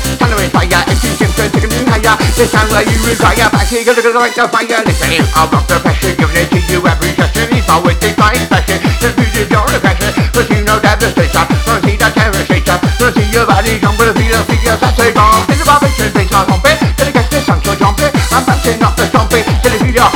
fire, 0.51 0.81
and 0.91 0.99
you 0.99 1.11
can 1.15 1.31
turn, 1.39 1.47
take 1.55 1.63
a 1.63 1.69
new 1.71 1.87
higher, 1.87 2.15
this 2.35 2.51
time 2.51 2.67
where 2.67 2.83
you 2.83 2.99
retire, 3.07 3.47
back 3.47 3.71
here, 3.71 3.87
gonna 3.87 4.03
go 4.03 4.11
like 4.11 4.35
the 4.35 4.43
fire, 4.51 4.83
listen, 4.83 5.23
I'll 5.31 5.47
rock 5.47 5.63
the 5.71 5.79
pressure, 5.79 6.11
giving 6.19 6.35
it 6.35 6.51
to 6.51 6.59
you. 6.67 6.83
Every 6.83 7.15
session, 7.15 7.47
if 7.55 7.69
I 7.71 7.79
would 7.79 7.97
take 8.03 8.17
my 8.19 8.35
expression, 8.35 8.83
the 8.99 9.07
music, 9.15 9.47
you're 9.47 9.71
the 9.71 9.79
pressure, 9.79 10.11
you 10.51 10.61
know 10.67 10.79
that 10.83 10.99
the 10.99 11.07
station, 11.15 11.47
don't 11.63 11.79
see 11.87 11.95
that 11.95 12.11
terror 12.11 12.43
station, 12.43 12.77
don't 12.99 13.13
see 13.15 13.27
your 13.31 13.47
body 13.47 13.79
come 13.79 13.95
with 13.95 14.11
a 14.11 14.13
feel 14.19 14.35
of 14.35 14.43
figure 14.51 14.75
that's 14.75 14.99
a 14.99 15.07
bomb. 15.15 15.47
Think 15.47 15.63
about 15.63 15.83
it, 15.87 15.95
face 15.95 16.33
on 16.35 16.43
humping, 16.51 16.77
till 16.99 17.07
it 17.07 17.15
gets 17.15 17.29
this 17.31 17.45
song 17.47 17.63
so 17.63 17.71
jumping. 17.79 18.11
I'm 18.35 18.43
bouncing 18.43 18.83
off 18.83 18.99
the 18.99 19.07
till 19.07 19.71
it 19.71 19.79
feel 19.79 19.95
your 19.95 20.14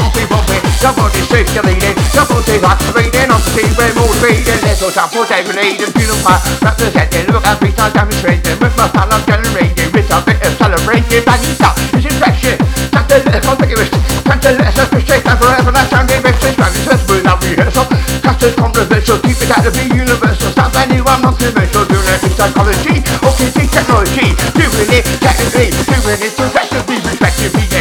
circulating, 1.30 1.96
your 2.18 2.26
body's 2.26 2.64
activating, 2.66 3.30
on 3.30 3.40
the 3.46 3.52
team 3.54 3.72
we're 3.78 3.94
motivating. 3.94 4.58
Let's 4.66 4.82
all 4.82 4.90
jump 4.90 5.14
for 5.14 5.24
regulating, 5.30 5.94
feel 5.94 6.18
my 6.26 6.42
representing. 6.66 7.30
Look 7.30 7.46
at 7.46 7.62
me, 7.62 7.70
start 7.72 7.94
demonstrating, 7.94 8.58
with 8.58 8.76
my 8.76 8.90
style 8.90 9.14
I'm 9.14 9.22
generating, 9.30 9.90
with 9.94 10.10
a 10.10 10.18
bit 10.26 10.42
of 10.42 10.54
celebrating. 10.58 11.24
Baggy 11.24 11.54
stop, 11.54 11.78
it's 11.94 12.06
impression, 12.10 12.58
time 12.90 13.06
to 13.08 13.16
let 13.22 13.38
us 13.38 13.46
configure 13.46 13.86
time 14.26 14.42
to 14.42 14.52
let 14.58 14.74
us 14.74 14.78
appreciate, 14.82 15.26
and 15.26 15.38
forever 15.38 15.72
that 15.72 15.88
sounding 15.94 16.20
it, 16.20 16.26
and 16.26 16.74
it's 16.74 16.86
just 16.90 17.06
rehearsal. 17.06 17.86
Custard 18.26 18.56
controversial, 18.58 19.18
keep 19.22 19.38
it 19.38 19.54
out 19.54 19.66
of 19.66 19.74
the 19.74 19.86
universal. 19.94 20.50
Sound 20.52 20.74
value, 20.74 21.06
I'm 21.06 21.22
not 21.22 21.38
commercial 21.38 21.86
Doing 21.86 22.10
it 22.10 22.22
with 22.24 22.36
psychology 22.36 23.00
kidding 23.40 23.70
technology. 23.70 24.36
Doing 24.54 24.92
it 24.92 25.06
technically 25.24 25.72
Doing 25.88 26.22
it 26.28 26.34
professionally 26.36 26.98
Respectively, 27.08 27.79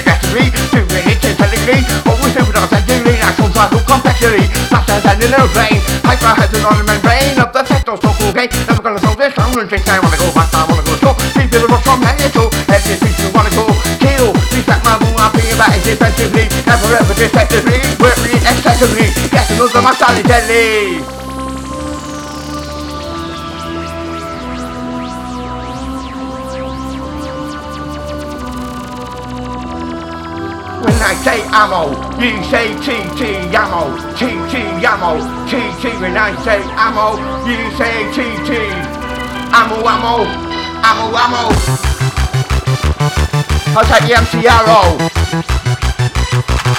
Faster 5.19 5.27
than 5.27 5.35
an 5.35 5.41
aeroplane 5.41 5.83
Hyper 6.07 6.33
hazard 6.39 6.65
on 6.65 6.79
the 6.79 6.85
membrane 6.87 7.39
Of 7.43 7.53
the 7.53 7.63
talk 7.63 8.05
okay 8.31 8.47
Never 8.67 8.83
gonna 8.83 8.99
solve 9.01 9.19
this 9.19 9.35
I'm 9.39 9.53
gonna 9.53 9.67
drink 9.67 9.89
I 9.89 9.99
wanna 9.99 10.17
go. 10.17 10.31
Fast 10.31 10.55
I 10.55 10.63
wanna 10.71 10.83
go 10.87 10.95
slow 11.03 11.15
Please 11.35 11.51
do 11.51 11.59
the 11.59 11.67
rock 11.67 11.83
from 11.83 12.01
Magneto 12.01 12.47
Every 12.71 12.95
speech 12.95 13.19
you 13.19 13.31
wanna 13.35 13.51
go 13.51 13.67
Kill. 13.99 14.33
Back 14.67 14.85
my 14.85 14.99
boom 14.99 15.15
I'm 15.19 15.33
thinking 15.33 15.55
about 15.55 15.75
it 15.75 15.83
defensively. 15.83 16.47
Never 16.67 16.95
ever 16.95 17.15
defensively. 17.15 17.81
Work 17.99 18.19
me 18.23 18.37
excessively. 18.37 19.09
Getting 19.31 19.61
under 19.61 19.83
my 19.83 19.95
sally 19.95 20.23
jelly 20.23 21.28
ammo, 31.53 31.91
you 32.21 32.43
say 32.45 32.75
TT 32.77 33.23
ammo, 33.55 33.97
TT 34.17 34.55
ammo, 34.85 35.19
TT. 35.47 36.01
When 36.01 36.17
I 36.17 36.35
say 36.45 36.61
ammo, 36.77 37.17
you 37.47 37.59
say 37.77 38.11
TT. 38.13 38.51
Ammo, 39.53 39.77
ammo, 39.87 40.25
ammo, 40.85 41.17
ammo. 41.17 41.43
I'll 43.77 43.85
take 43.85 44.05
the 44.09 44.15
MCRO. 44.15 44.83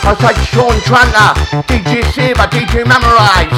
I'll 0.04 0.16
take 0.16 0.38
Sean 0.48 0.76
Trantler, 0.82 1.34
DJ 1.68 2.04
Saber, 2.14 2.48
DJ 2.48 2.86
Memorize. 2.88 3.50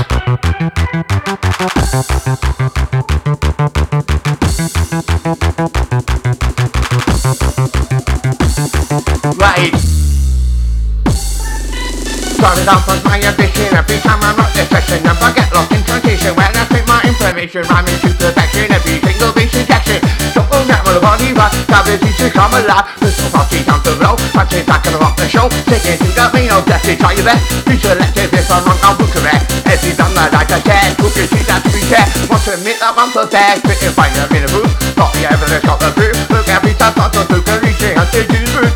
Every 13.81 13.97
time 14.05 14.21
I'm 14.21 14.38
this 14.53 14.69
section 14.69 15.01
Never 15.01 15.33
get 15.33 15.50
lost 15.57 15.73
in 15.73 15.81
transition 15.81 16.38
When 16.38 16.53
I 16.53 16.69
take 16.69 16.85
my 16.85 17.01
information 17.01 17.65
Rhyming 17.65 17.97
to 18.05 18.13
perfection 18.13 18.69
Every 18.69 19.01
single 19.01 19.33
injection 19.33 19.97
Don't 20.38 20.45
down 20.69 20.85
with 20.85 20.93
the 20.93 21.01
body 21.01 21.33
but 21.33 21.50
Gravity 21.65 22.13
to 22.21 22.29
come 22.29 22.53
alive. 22.53 22.85
No 23.01 23.09
party 23.33 23.65
down 23.65 23.81
the 23.81 23.97
road 23.97 24.21
Punching 24.38 24.69
back 24.69 24.85
and 24.85 25.01
rock 25.01 25.17
the 25.17 25.25
show. 25.25 25.50
Taking 25.65 25.97
to 25.97 26.09
the 26.13 26.29
main 26.29 26.53
objective 26.53 27.01
Try 27.01 27.17
your 27.17 27.25
best. 27.25 27.41
Be 27.65 27.73
selective 27.81 28.29
if 28.29 28.53
I'm 28.53 28.61
wrong 28.69 28.77
I'll 28.85 28.93
book 28.93 29.09
correct 29.17 29.50
Every 29.65 29.97
time 29.97 30.13
that 30.13 30.29
I 30.29 30.45
can 30.45 30.93
Who 31.01 31.09
can 31.09 31.25
see 31.25 31.41
that 31.50 31.65
to 31.65 31.69
be 31.73 31.81
fair. 31.89 32.05
Want 32.29 32.45
to 32.45 32.61
admit 32.61 32.77
that 32.85 32.93
I'm 32.93 33.09
prepared 33.09 33.65
Fitting 33.65 33.97
fine 33.97 34.13
I'm 34.13 34.29
in 34.29 34.45
a 34.45 34.50
booth 34.53 34.77
Got 34.93 35.09
the 35.17 35.25
evidence, 35.25 35.65
got 35.65 35.81
the 35.81 35.89
proof. 35.97 36.13
Look 36.29 36.45
every 36.53 36.77
time 36.77 36.93
I'm 37.01 37.09
to 37.09 37.38
reaching 37.65 37.97
Until 37.97 38.29
you 38.29 38.45
lose 38.61 38.70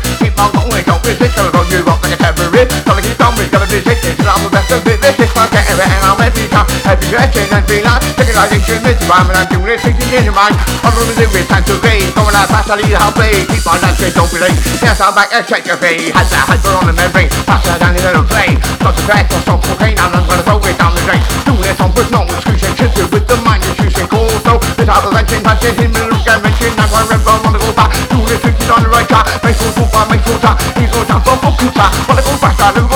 rhyme 9.16 9.30
And 9.30 9.38
I'm 9.38 9.48
doing 9.48 9.70
it, 9.70 9.80
thinking 9.80 10.10
in 10.12 10.26
your 10.26 10.36
mind 10.36 10.54
I'm 10.82 10.92
gonna 10.92 11.14
do 11.14 11.26
it, 11.30 11.46
time 11.48 11.64
to 11.70 11.74
be 11.80 12.10
Going 12.12 12.34
out 12.34 12.50
fast, 12.50 12.70
I 12.70 12.76
lead 12.76 12.92
how 12.92 13.10
play 13.14 13.46
Keep 13.46 13.66
on 13.66 13.78
dancing, 13.80 14.12
don't 14.12 14.30
be 14.30 14.38
late 14.42 14.58
Yes, 14.82 15.00
I'm 15.00 15.14
back 15.14 15.32
and 15.32 15.46
check 15.46 15.64
your 15.64 15.78
fee 15.78 16.12
Has 16.12 16.28
that 16.30 16.44
hyper 16.46 16.74
on 16.74 16.90
the 16.90 16.94
memory 16.94 17.30
Faster 17.46 17.74
than 17.78 17.94
the 17.96 18.02
little 18.02 18.26
plane 18.26 18.58
Concentrate 18.82 19.26
on 19.32 19.42
some 19.46 19.60
cocaine 19.62 19.96
And 19.96 20.12
I'm 20.12 20.26
gonna 20.26 20.44
throw 20.44 20.60
it 20.66 20.76
down 20.76 20.92
the 20.92 21.02
drain 21.06 21.22
Doing 21.46 21.64
this 21.64 21.80
on 21.80 21.90
with 21.94 22.10
no 22.10 22.26
exclusion 22.26 22.70
Shifted 22.76 23.08
with 23.14 23.26
the 23.26 23.38
mind 23.46 23.62
exclusion 23.64 24.06
Cool, 24.10 24.30
so 24.44 24.58
this 24.76 24.90
out 24.90 25.06
of 25.06 25.14
mention 25.14 25.40
Touching 25.42 25.74
him, 25.78 25.90
little 25.94 26.20
guy 26.26 26.38
mention 26.42 26.74
I'm 26.76 26.90
gonna 26.90 27.06
remember, 27.08 27.32
wanna 27.40 27.60
go 27.62 27.70
back 27.72 27.90
Doing 28.10 28.30
it, 28.30 28.40
thinking 28.42 28.70
on 28.70 28.82
the 28.82 28.90
right 28.90 29.08
track 29.08 29.26
Make 29.40 29.56
sure 29.56 29.72
to 29.72 29.84
make 30.10 30.22
sure 30.26 30.40
that 30.42 30.56
He's 30.76 30.90
going 30.90 31.08
down, 31.08 31.22
so 31.22 31.34
focus 31.38 31.72
Wanna 32.06 32.22
go 32.22 32.32
faster, 32.42 32.82
go 32.84 32.95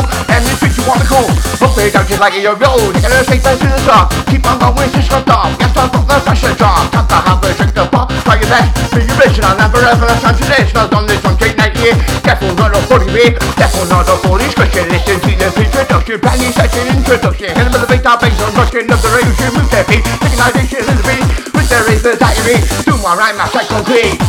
from 0.00 0.08
hit 0.16 0.32
it 0.32 0.32
all 0.32 0.32
And 0.32 0.42
this 0.46 0.58
bitch 0.60 0.76
you 0.78 0.84
wanna 0.88 1.04
call 1.04 1.28
Hope 1.60 1.74
they 1.76 1.90
don't 1.90 2.06
just 2.08 2.20
like 2.20 2.34
it, 2.34 2.42
you're 2.42 2.56
road 2.56 2.92
You're 2.96 3.04
gonna 3.04 3.24
take 3.24 3.42
that 3.44 3.56
to 3.60 3.66
the 3.68 3.80
top 3.84 4.12
Keep 4.28 4.46
on 4.46 4.56
going, 4.58 4.90
just 4.92 5.10
got 5.10 5.28
off 5.28 5.52
Yes, 5.60 5.76
I've 5.76 5.92
got 5.92 6.02
the 6.08 6.16
pressure 6.24 6.54
drop 6.56 6.92
Got 6.92 7.06
the 7.08 7.18
hammer, 7.20 7.52
shake 7.54 7.74
the 7.74 7.84
pop 7.86 8.08
Try 8.24 8.40
your 8.40 8.48
best, 8.48 8.68
be 8.94 9.04
original. 9.18 9.52
Never 9.56 9.82
ever 9.84 10.08
traditional 10.20 10.86
Done 10.88 11.06
this 11.06 11.24
on 11.24 11.36
Kate 11.36 11.56
Night 11.56 11.76
here 11.76 11.96
Careful 12.24 12.52
not 12.56 12.74
a 12.76 12.80
40 12.88 13.12
week 13.12 13.34
Careful 13.56 13.86
not 13.90 14.08
a 14.08 14.16
40 14.24 14.44
question 14.56 14.84
Listen 14.88 15.18
to 15.20 15.28
the 15.36 15.48
introduction 15.60 16.16
Brand 16.20 16.40
new 16.40 16.52
session 16.52 16.84
introduction 16.88 17.50
And 17.56 17.68
the 17.72 17.80
beat 17.88 18.06
up 18.06 18.20
bass 18.20 18.36
on 18.40 18.52
rushing 18.56 18.88
Of 18.88 19.00
the 19.02 19.10
radio 19.12 19.48
move 19.52 19.70
their 19.70 19.84
feet. 19.84 20.04
Synchronization 20.22 20.84
in 20.86 20.96
the 20.96 21.04
beat 21.04 21.24
With 21.52 21.68
the 21.68 21.78
rhythm 21.86 22.16
diary. 22.18 22.58
Do 22.84 22.94
my 23.02 23.16
rhyme, 23.16 23.38
I 23.40 23.46
say 23.52 23.66
concrete 23.68 24.20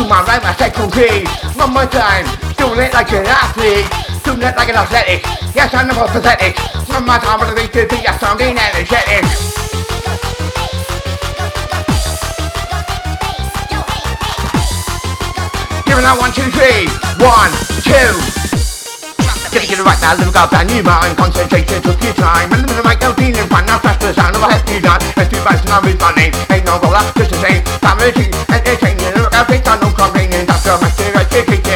do 0.00 0.08
my 0.08 0.22
rhyme, 0.22 0.40
I 0.44 0.54
say 0.56 0.70
concrete. 0.70 1.28
One 1.58 1.74
more 1.74 1.84
time, 1.86 2.24
doing 2.56 2.80
it 2.80 2.94
like 2.94 3.12
an 3.12 3.26
athlete, 3.26 3.84
it 4.26 4.56
like 4.56 4.68
an 4.68 4.76
athletic. 4.76 5.22
Yes, 5.54 5.72
I'm 5.74 5.88
not 5.88 6.08
pathetic. 6.10 6.58
One 6.88 7.06
more 7.06 7.18
time, 7.18 7.40
I'm 7.40 7.54
going 7.54 7.68
to 7.68 7.86
be 7.86 8.04
a 8.04 8.18
sounding 8.18 8.56
energetic. 8.58 9.24
Giving 15.86 16.04
out 16.04 16.18
one, 16.20 16.32
two, 16.32 16.48
three. 16.52 16.88
One, 17.22 17.52
two. 17.82 18.40
Get 19.50 19.66
it 19.66 19.82
right 19.82 19.98
now, 20.00 20.14
look 20.14 20.36
up 20.36 20.50
that 20.54 20.64
new 20.70 20.80
mind 20.80 21.18
Concentration 21.18 21.82
took 21.82 21.98
your 22.06 22.14
time 22.14 22.54
And 22.54 22.64
the 22.70 22.86
mic, 22.86 23.02
no 23.02 23.10
feeling 23.18 23.50
fun 23.50 23.66
Now 23.66 23.82
press 23.82 23.98
the 23.98 24.14
sound 24.14 24.38
of 24.38 24.42
a 24.42 24.48
hefty 24.48 24.78
gun 24.78 25.02
And 25.18 25.26
two 25.26 25.42
bites 25.42 25.66
and 25.66 25.74
I 25.74 25.82
read 25.82 25.98
my 25.98 26.14
name 26.14 26.32
Ain't 26.54 26.64
no 26.64 26.78
roller, 26.78 27.02
just 27.18 27.34
the 27.34 27.38
same 27.42 27.62
Family, 27.82 28.30
entertaining 28.46 29.10
Look 29.18 29.34
out, 29.34 29.50
face 29.50 29.66
on 29.66 29.82
no 29.82 29.90
complaining 29.90 30.46
That's 30.46 30.62
the 30.62 30.78
master, 30.78 31.10
I 31.18 31.69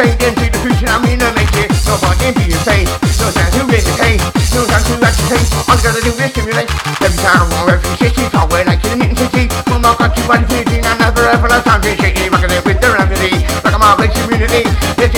Possibly 0.00 0.16
demonstrating 0.16 0.40
To 0.40 0.48
the 0.48 0.58
future, 0.64 0.88
I 0.88 0.96
mean 1.04 1.20
to 1.20 1.28
make 1.36 1.52
it. 1.60 1.68
No 1.84 2.00
point 2.00 2.24
in 2.24 2.32
being 2.32 2.56
fake 2.64 2.88
No 3.20 3.28
time 3.36 3.52
to 3.52 3.68
entertain 3.68 4.16
No 4.56 4.64
time 4.64 4.80
to 4.88 4.94
entertain 4.96 5.44
All 5.68 5.76
you 5.76 5.84
gotta 5.84 6.00
do 6.00 6.12
is 6.16 6.30
stimulate. 6.32 6.70
Every 7.04 7.20
time 7.20 7.44
I'm 7.44 7.68
every 7.68 7.84
city 8.00 8.24
Power 8.32 8.64
like 8.64 8.80
in 8.88 8.96
the 8.96 8.96
mitten 8.96 9.16
city 9.28 9.52
One 9.68 9.84
more 9.84 9.92
country, 10.00 10.24
I 10.24 10.96
never 10.96 11.28
ever 11.28 11.48
have 11.52 11.64
time. 11.64 11.84
To 11.84 11.92
shake 12.00 12.16
it 12.16 12.32
Rockin' 12.32 12.48
it 12.48 12.64
with 12.64 12.80
the 12.80 12.88
remedy 12.96 13.44
Like 13.60 13.76
I'm 13.76 13.84
a 13.84 13.92
big 14.00 14.12
community. 14.16 14.64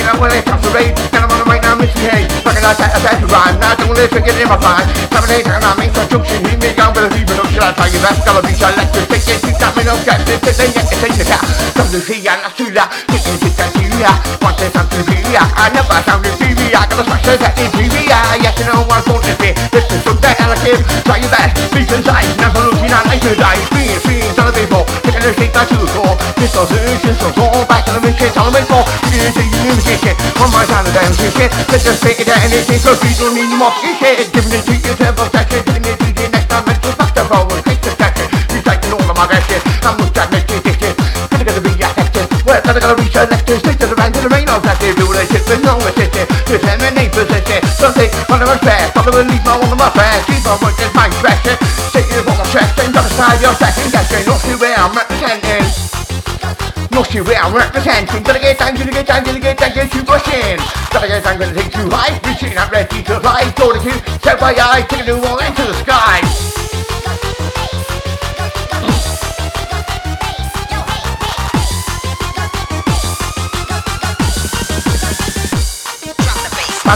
Know 0.02 0.18
when 0.18 0.34
it's 0.34 0.50
time 0.50 0.58
to 0.58 0.70
rate 0.74 0.98
And 1.14 1.22
I'm 1.22 1.30
on 1.30 1.38
the 1.38 1.46
right 1.46 1.62
now, 1.62 1.78
misbehave 1.78 2.26
Rockin' 2.42 2.66
like 2.66 2.78
that, 2.82 2.98
that's 3.06 3.21
rhyme 3.32 3.56
Now 3.58 3.74
don't 3.74 3.96
let 3.96 4.12
it 4.12 4.22
get 4.22 4.36
in 4.36 4.46
my 4.46 4.60
and 4.60 5.64
I'm 5.64 5.80
in 5.80 5.90
construction 5.90 6.44
Hear 6.44 6.58
me 6.60 6.70
young, 6.76 6.92
but 6.92 7.08
if 7.08 7.16
you 7.16 7.24
production 7.24 7.64
I'll 7.64 7.72
tell 7.72 7.88
you 7.88 8.00
that's 8.04 8.20
gotta 8.20 8.44
be 8.44 8.52
selected 8.52 9.08
Take 9.08 9.26
it, 9.32 9.40
take 9.40 9.58
that, 9.58 9.72
me 9.72 9.82
no 9.88 9.96
get 10.04 10.20
Then 10.28 10.38
get 10.44 10.84
it, 10.84 10.98
take 11.00 11.16
it 11.16 11.32
out 11.32 11.44
Come 11.72 11.88
to 11.88 11.98
see 12.04 12.20
ya, 12.20 12.36
not 12.44 12.52
to 12.60 12.68
that 12.76 12.92
Take 13.08 13.24
it, 13.24 13.40
take 13.40 13.56
that, 13.56 13.72
see 13.72 13.88
ya 13.96 14.12
Want 14.44 14.60
this, 14.60 14.76
I'm 14.76 14.86
to 14.92 15.00
be 15.08 15.16
ya 15.32 15.42
I 15.56 15.72
never 15.72 15.98
sound 16.04 16.28
in 16.28 16.36
TV 16.36 16.76
I 16.76 16.84
gotta 16.84 17.08
smash 17.08 17.26
it 17.32 17.40
at 17.40 17.56
the 17.56 17.66
TV 17.72 18.12
Yes, 18.12 18.54
you 18.60 18.68
know 18.68 18.84
I'm 18.84 19.02
going 19.08 19.24
to 19.24 19.34
be 19.40 19.56
This 19.72 19.88
is 19.88 20.00
so 20.04 20.12
that 20.20 20.36
I'll 20.38 20.54
give 20.60 20.84
Try 21.08 21.16
your 21.16 21.32
best, 21.32 21.56
be 21.72 21.88
concise 21.88 22.28
Never 22.36 22.60
looking 22.68 22.92
at 22.92 23.06
like 23.08 23.22
to 23.22 23.34
die. 23.36 23.60
Being 23.72 24.00
free, 24.00 24.01
people 25.22 25.30
Taking 25.30 25.30
a 25.30 25.32
shake, 25.38 25.52
that's 25.54 25.70
too 25.70 25.86
cool 25.94 26.14
This 26.36 26.50
solution, 26.50 27.14
so 27.14 27.30
go 27.38 27.46
back 27.66 27.84
to 27.86 27.92
the 27.94 28.00
mission 28.02 28.30
Tell 28.34 28.50
them 28.50 28.58
it's 28.58 28.66
for 28.66 28.82
You 29.10 29.18
need 29.22 29.34
to 29.34 29.44
use 29.70 29.84
this 29.86 30.00
shit 30.02 30.16
One 30.38 30.50
more 30.50 30.66
time, 30.66 30.84
the 30.84 30.92
damn 30.92 31.12
shit 31.14 31.50
Let's 31.70 31.84
just 31.84 32.02
take 32.02 32.18
it 32.18 32.28
out 32.28 32.42
and 32.42 32.52
it's 32.52 32.82
so 32.82 32.94
free 32.98 33.14
Don't 33.14 33.34
need 33.34 33.54
more 33.54 33.70
shit 33.78 34.32
Giving 34.32 34.52
it 34.52 34.64
to 34.66 34.74
yourself, 34.74 35.18
obsession 35.22 35.62
Giving 35.62 35.86
it 35.86 35.98
to 36.02 36.08
you 36.10 36.28
next 36.28 36.48
time 36.50 36.66
Mental 36.66 36.92
factor, 36.98 37.24
take 37.62 37.82
the 37.82 37.92
section 37.94 38.26
You're 38.50 38.66
taking 38.66 38.92
all 38.92 39.06
of 39.06 39.18
I'm 39.18 39.94
with 39.98 40.14
that 40.18 40.28
next 40.30 40.50
edition 40.50 40.94
Gonna 41.30 41.44
gonna 41.46 41.62
be 41.62 41.72
affected 41.78 42.26
We're 42.42 42.62
gonna 42.62 42.80
gonna 42.82 42.98
be 42.98 43.06
selected 43.06 43.58
Stick 43.62 43.78
to 43.78 43.86
the 43.86 43.86
rank 43.86 43.86
to 43.86 43.86
the 43.86 43.96
main 43.96 44.01
objective 44.82 44.96
Do 44.98 45.06
the 45.12 45.24
shit 45.30 45.44
with 45.46 45.62
no 45.62 45.78
assistant 45.86 46.28
Determinate 46.46 47.12
position 47.12 47.60
Something 47.78 48.10
on 48.30 48.38
the 48.42 48.46
respect 48.50 48.94
Follow 48.94 49.12
the 49.12 49.24
lead, 49.24 49.42
no 49.44 49.58
one 49.58 49.70
of 49.70 49.78
my 49.78 49.90
friends 49.90 50.26
Keep 50.26 50.46
on 50.46 50.58
working 50.62 50.90
my 50.94 51.06
direction 51.22 51.56
Take 51.94 52.10
it 52.10 52.26
on 52.26 52.36
the 52.36 52.46
stress 52.50 52.70
Then 52.76 52.90
double 52.92 53.10
side 53.14 53.40
your 53.40 53.54
second 53.54 53.92
guessing 53.92 54.26
Not 54.26 54.40
see 54.42 54.56
where 54.58 54.76
I'm 54.76 54.92
representing. 54.94 55.66
Not 56.90 57.06
see 57.08 57.22
where 57.22 57.40
I'm 57.40 57.54
representing. 57.54 58.22
Gotta 58.22 58.38
get 58.38 58.58
down, 58.58 58.74
gotta 58.74 58.90
get 58.90 59.06
down, 59.06 59.24
gotta 59.24 59.40
get 59.40 59.56
down, 59.56 59.72
get 59.72 59.94
you 59.94 60.02
pushing 60.04 60.58
Gotta 60.92 61.08
get 61.08 61.24
down, 61.24 61.38
gonna 61.38 61.54
take 61.54 61.74
you 61.74 61.88
high 61.88 62.18
Reaching 62.26 62.56
out 62.56 62.70
ready 62.70 63.02
to 63.02 63.20
fly 63.20 63.48
Go 63.56 63.72
to 63.72 63.80
you, 63.80 63.96
set 64.20 64.38
by 64.38 64.52
eye 64.52 64.84
Take 64.88 65.02
a 65.02 65.04
new 65.06 65.20
one 65.20 65.40
into 65.44 65.62
the 65.62 65.74
sky 65.84 66.51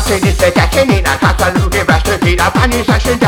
Passing 0.07 0.31
is 0.31 0.39
the 0.39 0.55
I 0.55 0.71
the 0.71 2.15
it 2.31 2.39
I 2.39 2.47
find 2.55 2.71
this 2.71 2.87
session 2.87 3.19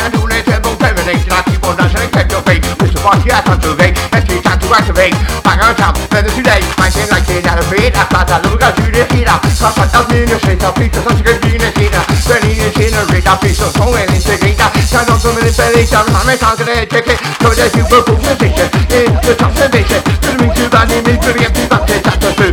I 0.00 0.08
do 0.08 0.24
not 0.24 0.48
ever 0.48 0.72
terminate 0.80 1.28
I 1.28 1.44
keep 1.44 1.60
on 1.60 1.76
dancing, 1.76 2.08
take 2.08 2.32
your 2.32 2.40
fate 2.40 2.64
is 2.64 2.96
what 3.04 3.20
you 3.20 3.36
have 3.36 3.44
to 3.52 3.60
do, 3.60 3.76
Every 3.76 4.40
time 4.40 4.56
to 4.56 4.68
activate. 4.72 5.12
Back 5.44 5.60
on 5.60 5.76
top, 5.76 6.00
then 6.08 6.24
today, 6.32 6.64
my 6.80 6.88
thing 6.88 7.04
like 7.12 7.28
it 7.28 7.44
out 7.44 7.60
of 7.60 7.68
bed. 7.68 7.92
I 7.92 8.08
thought 8.08 8.32
I 8.32 8.40
look 8.48 8.64
you 8.64 8.88
to 8.96 9.04
heat 9.12 9.28
up. 9.28 9.44
Cause 9.44 9.76
I 9.76 9.84
thought 9.92 10.08
you 10.08 10.24
shit 10.40 10.64
up, 10.64 10.72
pizza, 10.80 11.04
such 11.04 11.20
a 11.20 11.36
good 11.36 11.44
unit 11.52 11.76
heater. 11.76 12.00
Then 12.00 12.48
you 12.48 12.64
need 12.64 12.96
to 12.96 13.04
read 13.12 13.28
up, 13.28 13.44
piece 13.44 13.60
of 13.60 13.68
song 13.76 13.92
and 13.92 14.08
integrator. 14.08 14.72
Turn 14.88 15.04
on 15.12 15.20
some 15.20 15.36
manipulation, 15.36 16.00
I'm 16.16 16.32
a 16.32 16.34
talk 16.40 16.56
to 16.56 16.64
the 16.64 16.88
ticket. 16.88 17.20
So 17.44 17.52
that 17.52 17.76
you 17.76 17.84
will 17.92 18.08
your 18.08 18.36
station 18.40 18.72
in 18.88 19.12
the 19.20 19.36
conservation. 19.36 20.00
To 20.00 20.30
me 20.40 20.48
to 20.48 20.64
body, 20.72 20.96
me 21.04 21.12
the 21.20 21.32
empty 21.44 21.64
bucket. 21.68 22.00
That's 22.00 22.16
the 22.24 22.32
food, 22.40 22.51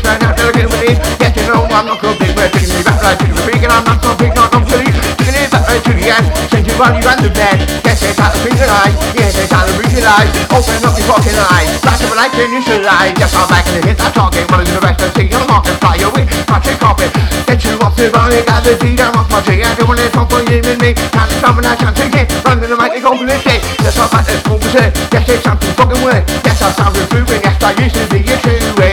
trying 0.00 0.22
out 0.24 0.36
to 0.38 0.48
get 0.56 0.64
with 0.70 0.88
it. 0.88 0.96
Get 1.20 1.36
to 1.36 1.42
know 1.50 1.68
I'm 1.68 1.84
not 1.84 2.00
going 2.00 2.16
to 2.16 2.24
be 2.24 2.32
taking 2.32 2.72
me 2.72 2.80
back 2.80 3.02
like 3.02 3.18
to 3.20 3.28
the 3.28 3.42
big 3.44 3.60
and 3.60 3.72
I'm 3.72 3.84
not 3.84 4.00
to 4.00 4.16
pick 4.16 4.32
not 4.32 4.54
on 4.54 4.64
to 4.64 4.78
you. 4.80 4.94
Taking 5.20 5.36
it 5.36 5.50
back 5.52 5.68
right 5.68 5.82
to 5.82 5.92
the 5.92 6.06
end. 6.08 6.26
Send 6.48 6.64
you 6.64 6.74
while 6.80 6.94
you 6.96 7.02
run 7.04 7.18
the 7.20 7.28
bed. 7.28 7.60
Yes, 7.84 8.00
they 8.00 8.14
got 8.16 8.32
the 8.32 8.40
finger 8.40 8.64
eye. 8.64 8.94
Yes, 9.12 9.36
they 9.36 9.44
got 9.50 9.68
the 9.68 9.76
reaching 9.76 10.06
eye. 10.06 10.28
Open 10.48 10.80
up 10.80 10.96
your 10.96 11.08
fucking 11.10 11.36
eye. 11.36 11.68
Back 11.84 12.00
up 12.00 12.14
like 12.16 12.32
you 12.38 12.62
should 12.64 12.86
lie. 12.86 13.12
Yes, 13.20 13.34
I'm 13.36 13.44
back 13.50 13.68
in 13.68 13.80
the 13.80 13.92
hit. 13.92 14.00
I'm 14.00 14.12
talking. 14.16 14.46
One 14.48 14.64
of 14.64 14.68
the 14.70 14.80
rest 14.80 15.02
of 15.02 15.12
the 15.12 15.18
thing. 15.18 15.28
I'm 15.34 15.44
market 15.50 15.76
fly 15.82 16.00
away. 16.00 16.24
Touch 16.48 16.68
it, 16.72 16.78
carpet. 16.80 17.10
Get 17.44 17.60
you 17.66 17.76
off 17.84 17.92
the 17.98 18.08
body. 18.08 18.40
Got 18.48 18.64
the 18.64 18.78
feet. 18.80 19.00
I'm 19.02 19.12
off 19.18 19.28
my 19.28 19.44
tree. 19.44 19.60
I 19.60 19.74
don't 19.76 19.90
want 19.90 20.00
to 20.00 20.08
talk 20.08 20.30
for 20.32 20.40
you 20.40 20.62
and 20.62 20.78
me. 20.80 20.96
Can't 20.96 21.28
be 21.28 21.36
something 21.42 21.66
I 21.68 21.74
can't 21.76 21.96
take 21.96 22.16
it. 22.16 22.32
Running 22.46 22.70
the 22.70 22.76
mic. 22.78 22.96
It's 22.96 23.04
open 23.04 23.28
the 23.28 23.36
day. 23.44 23.60
Yes, 23.82 23.98
I'm 23.98 24.08
back. 24.08 24.24
Let's 24.24 24.40
move 24.48 24.62
it. 24.62 24.94
Yes, 25.12 25.28
it's 25.28 25.44
something 25.44 25.74
fucking 25.76 26.00
way. 26.00 26.24
Yes, 26.46 26.62
I 26.62 26.72
sound 26.72 26.96
improving. 26.96 27.44
Yes, 27.44 27.60
I 27.60 27.76
used 27.76 27.96
to 28.00 28.04
be 28.08 28.24
a 28.24 28.36
true 28.40 28.91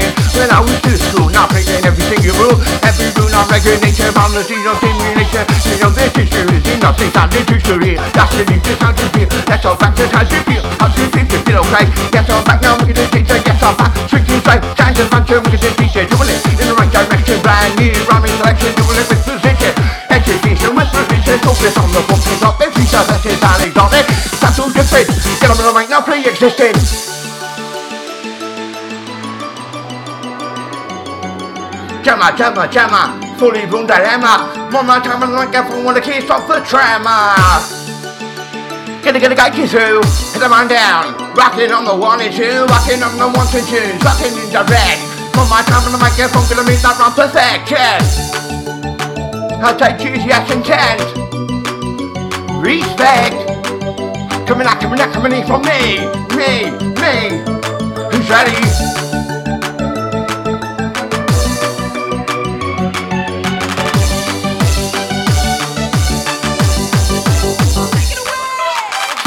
way. 0.62 0.76
When 0.76 0.76
I 0.76 0.76
was 0.76 0.82
to 0.82 0.94
school, 0.98 1.30
not 1.32 1.50
breaking 1.50 1.84
everything 1.86 2.20
you 2.24 2.34
rule. 2.36 2.60
Every 2.84 3.08
rule 3.16 3.32
I'm 3.32 3.48
regulation. 3.48 4.12
I'm 4.16 4.32
the 4.36 4.44
zero 4.44 4.76
simulation. 4.80 5.44
You 5.72 5.76
know 5.80 5.92
this 5.96 6.12
is 6.20 6.30
true. 6.30 6.48
It's 6.52 6.82
nothing 6.84 7.12
sounding 7.16 7.46
too 7.48 7.60
story. 7.64 7.96
That's 8.12 8.32
the 8.36 8.44
need 8.44 8.64
to 8.64 8.74
sound 8.76 8.98
to 9.00 9.08
feel. 9.16 9.30
That's 9.48 9.64
all 9.64 9.78
back 9.80 9.96
to 9.96 10.06
how 10.12 10.24
you 10.28 10.42
feel. 10.44 10.64
How 10.80 10.92
you 10.92 11.08
feel? 11.12 11.28
You 11.30 11.40
feel 11.48 11.60
okay? 11.64 11.86
Yes, 12.12 12.28
I'm 12.28 12.44
back 12.44 12.60
now. 12.60 12.76
Look 12.76 12.92
at 12.92 12.98
the 13.00 13.06
teacher. 13.08 13.40
Yes, 13.40 13.64
I'm 13.64 13.76
back. 13.80 13.92
Shrinking 14.10 14.42
straight. 14.44 14.64
Time 14.76 14.94
to 15.00 15.04
punch 15.08 15.30
Look 15.32 15.48
at 15.48 15.62
the 15.64 15.72
teacher. 15.80 16.04
Doing 16.10 16.28
it 16.28 16.44
in 16.44 16.68
the 16.68 16.76
right 16.76 16.92
direction. 16.92 17.38
Brand 17.40 17.74
new 17.80 17.96
rhyming 18.10 18.36
selection. 18.44 18.72
Doing 18.76 19.00
it 19.00 19.08
with 19.08 19.22
precision. 19.24 19.74
Education 20.12 20.72
with 20.76 20.90
precision. 20.92 21.38
Focus 21.40 21.76
on 21.80 21.90
the 21.96 22.02
focus 22.04 22.40
of 22.44 22.56
the 22.60 22.68
future. 22.76 23.04
That's 23.08 23.24
it. 23.24 23.40
Darling. 23.40 23.72
That's 24.44 24.60
all 24.60 24.72
good 24.72 24.88
fit. 24.92 25.08
Get 25.40 25.52
on 25.52 25.56
the 25.56 25.72
right 25.72 25.88
now. 25.88 26.04
Pre-existing. 26.04 27.39
Jammer, 32.10 32.36
jammer, 32.36 32.66
jammer, 32.66 33.38
fully 33.38 33.68
blown 33.68 33.86
dilemma. 33.86 34.50
Mama, 34.74 34.98
and 34.98 35.32
like 35.32 35.54
one 35.54 35.94
of 35.94 35.94
the 35.94 36.02
keys 36.02 36.28
off 36.28 36.48
the 36.48 36.56
trammer. 36.66 37.38
Gonna 39.04 39.20
get 39.20 39.32
a 39.32 39.36
guy 39.36 39.52
through, 39.52 40.02
hit 40.34 40.42
the 40.42 40.50
man 40.50 40.68
down. 40.68 41.14
Rocking 41.38 41.72
on 41.72 41.86
the 41.86 41.96
one 41.96 42.20
and 42.20 42.34
two, 42.34 42.66
rocking 42.66 43.04
on 43.04 43.14
the 43.14 43.30
ones 43.30 43.54
and 43.54 44.02
rocking 44.02 44.34
in 44.34 44.50
direct. 44.50 45.06
Mama, 45.38 45.62
time 45.70 45.86
on 45.86 45.92
the 45.94 46.00
microphone, 46.02 46.50
gonna 46.50 46.66
meet 46.66 46.82
that 46.82 46.98
round 46.98 47.14
perfection. 47.14 48.02
I'll 49.62 49.78
take 49.78 50.02
choose 50.02 50.26
yes 50.26 50.50
and 50.50 50.66
ten. 50.66 50.98
Respect. 52.58 53.38
Coming 54.48 54.66
out, 54.66 54.82
coming 54.82 55.00
out, 55.00 55.14
coming 55.14 55.34
in 55.34 55.46
from 55.46 55.62
me, 55.62 56.10
me, 56.34 56.74
me. 56.74 57.46
Who's 58.10 58.28
ready? 58.32 59.29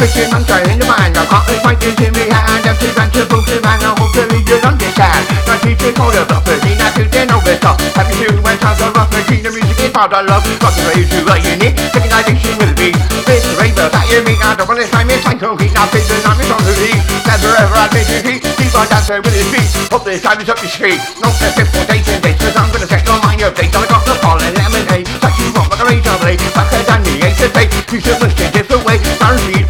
Speaking 0.02 0.32
man 0.32 0.42
trời 0.48 0.64
đến 0.66 0.78
bàn 0.88 1.12
và 1.14 1.24
có 1.30 1.42
ơi 1.46 1.58
quay 1.62 1.76
trên 1.80 1.96
thiên 1.96 2.12
vi 2.12 2.30
hạ 2.30 2.60
đem 2.64 2.74
thi 2.80 2.88
văn 2.96 3.08
chưa 3.14 3.24
phương 3.30 3.42
thiên 3.46 3.62
bàn 3.62 3.78
nào 3.82 3.94
hôn 3.98 4.08
chơi 4.14 4.24
video 4.24 4.58
đón 4.62 4.78
về 4.78 4.86
sàn 4.96 5.24
nói 5.46 5.56
chi 5.62 5.70
chơi 5.78 5.92
khô 5.98 6.10
được 6.12 6.24
tập 6.28 6.42
về 6.46 6.58
đi 6.64 6.70
na 6.78 6.92
cứ 6.96 7.02
đến 7.12 7.28
đâu 7.28 7.40
về 7.46 7.58
sọ 7.62 7.76
have 7.94 8.10
you 8.10 8.20
heard 8.20 8.38
when 8.44 8.56
time 8.56 8.74
goes 8.80 8.94
rock 8.96 9.10
the 9.12 9.22
key 9.28 9.42
the 9.44 9.50
music 9.50 9.78
is 9.78 9.92
part 9.94 10.12
of 10.12 10.22
love. 10.26 10.42
The 10.60 10.82
radio 10.88 11.06
to 11.10 11.34
like 11.34 11.44
you 11.48 11.56
need 11.62 11.74
taking 11.92 12.12
I 12.18 12.22
think 12.26 12.38
she 12.42 12.50
will 12.58 12.74
be. 12.76 12.90
This 13.26 13.44
raver 13.58 13.88
that 13.94 14.04
you 14.10 14.18
mean 14.26 14.38
I 14.42 14.54
don't 14.58 14.68
want 14.68 14.80
to 14.80 14.86
sign 14.92 15.06
me 15.06 15.16
sign 15.24 15.38
không 15.38 15.56
khí 15.56 15.68
nào 15.74 15.86
phê 15.92 16.00
tôi 16.08 16.18
nói 16.24 16.34
với 16.38 16.46
con 16.50 16.60
người 16.64 16.76
đi 16.86 16.92
never 17.26 17.54
ever 17.62 17.78
I 17.82 17.88
make 17.94 18.10
you 18.14 18.20
heat 18.26 18.42
keep 18.58 18.74
on 18.74 18.86
dancing 18.90 19.22
with 19.24 19.34
his 19.38 19.46
feet. 19.52 19.68
Hope 19.90 20.04
this 20.10 20.22
time 20.24 20.38
is 20.42 20.48
up 20.52 20.58
your 20.62 20.72
street. 20.76 21.00
No 21.22 21.28
step 21.38 21.66
for 21.72 21.84
days 21.90 22.08
and 22.12 22.22
days 22.24 22.36
cause 22.40 22.56
I'm 22.60 22.68
gonna 22.72 22.88
take 22.92 23.04
no 23.06 23.14
mind 23.24 23.40
your 23.40 23.52
face 23.56 23.74
I 23.78 23.86
got 23.92 24.02
the 24.06 24.14
fall 24.22 24.38
and 24.46 24.54
lemonade 24.58 25.06
touch 25.22 25.38
you 25.38 25.46
wrong 25.54 25.68
like 25.70 25.82
a 25.82 25.86
razor 25.90 26.16
blade 26.22 26.40
back 26.56 26.68
down 26.88 27.00
the 27.06 27.14
eight 27.26 27.36
to 27.40 27.48
take 27.56 27.70
you 27.92 28.00
should 28.00 28.18
in 28.22 28.50
different 28.52 28.84
way 28.86 28.98
guaranteed 29.20 29.61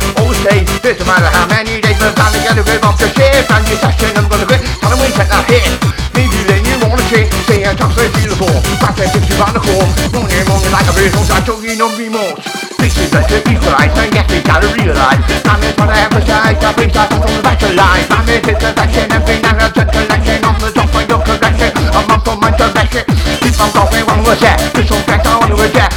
stay 0.82 0.98
doesn't 0.98 1.06
matter 1.06 1.30
how 1.30 1.46
many 1.46 1.78
days 1.78 1.94
but 2.02 2.10
time 2.18 2.34
to 2.34 2.40
get 2.42 2.58
a 2.58 2.62
grip 2.66 2.82
off 2.82 2.98
the 2.98 3.06
ship 3.14 3.46
and 3.46 3.62
your 3.70 3.78
session 3.78 4.10
I'm 4.18 4.26
gonna 4.26 4.46
quit 4.50 4.66
tell 4.82 4.90
them 4.90 4.98
we 4.98 5.06
take 5.14 5.30
that 5.30 5.46
hit. 5.46 5.70
Maybe 6.10 6.42
then 6.50 6.66
you 6.66 6.74
wanna 6.82 7.06
change 7.06 7.30
say 7.46 7.62
I'm 7.62 7.78
talking 7.78 7.94
so 7.94 8.10
beautiful. 8.18 8.50
Back 8.82 8.98
there 8.98 9.06
since 9.06 9.30
you 9.30 9.38
round 9.38 9.54
the 9.54 9.62
corner 9.62 9.86
morning 10.10 10.42
morning 10.50 10.72
like 10.74 10.90
a 10.90 10.92
bird 10.98 11.14
I 11.14 11.38
show 11.46 11.62
you 11.62 11.78
no 11.78 11.86
remorse 11.94 12.42
this 12.82 12.98
is 12.98 13.14
the 13.14 13.22
equalize 13.46 13.94
and 13.94 14.10
yes 14.10 14.26
we 14.26 14.42
gotta 14.42 14.66
realize. 14.74 15.22
Time 15.46 15.62
is 15.62 15.74
what 15.78 15.86
I 15.86 16.02
emphasize 16.02 16.58
the 16.58 16.68
place 16.74 16.96
I 16.98 17.06
come 17.06 17.22
from 17.22 17.30
the 17.30 17.42
back 17.46 17.62
of 17.62 17.72
life. 17.78 18.10
I'm 18.10 18.26
in 18.26 18.42
this 18.42 18.58
direction 18.58 19.06
every 19.14 19.38
night 19.38 19.62
I 19.62 19.70
took 19.70 19.86
collection. 19.86 20.42
On 20.42 20.58
the 20.58 20.70
top 20.74 20.90
of 20.90 21.06
your 21.06 21.22
correction 21.22 21.70
I'm 21.94 22.10
up 22.10 22.26
for 22.26 22.34
my 22.42 22.50
direction 22.58 23.06
keep 23.38 23.54
on 23.62 23.70
going 23.70 24.02
one 24.10 24.22
was 24.26 24.40
that 24.42 24.58
this 24.74 24.90
one 24.90 25.06
back 25.06 25.22
on 25.30 25.46
the 25.46 25.54
way 25.54 25.91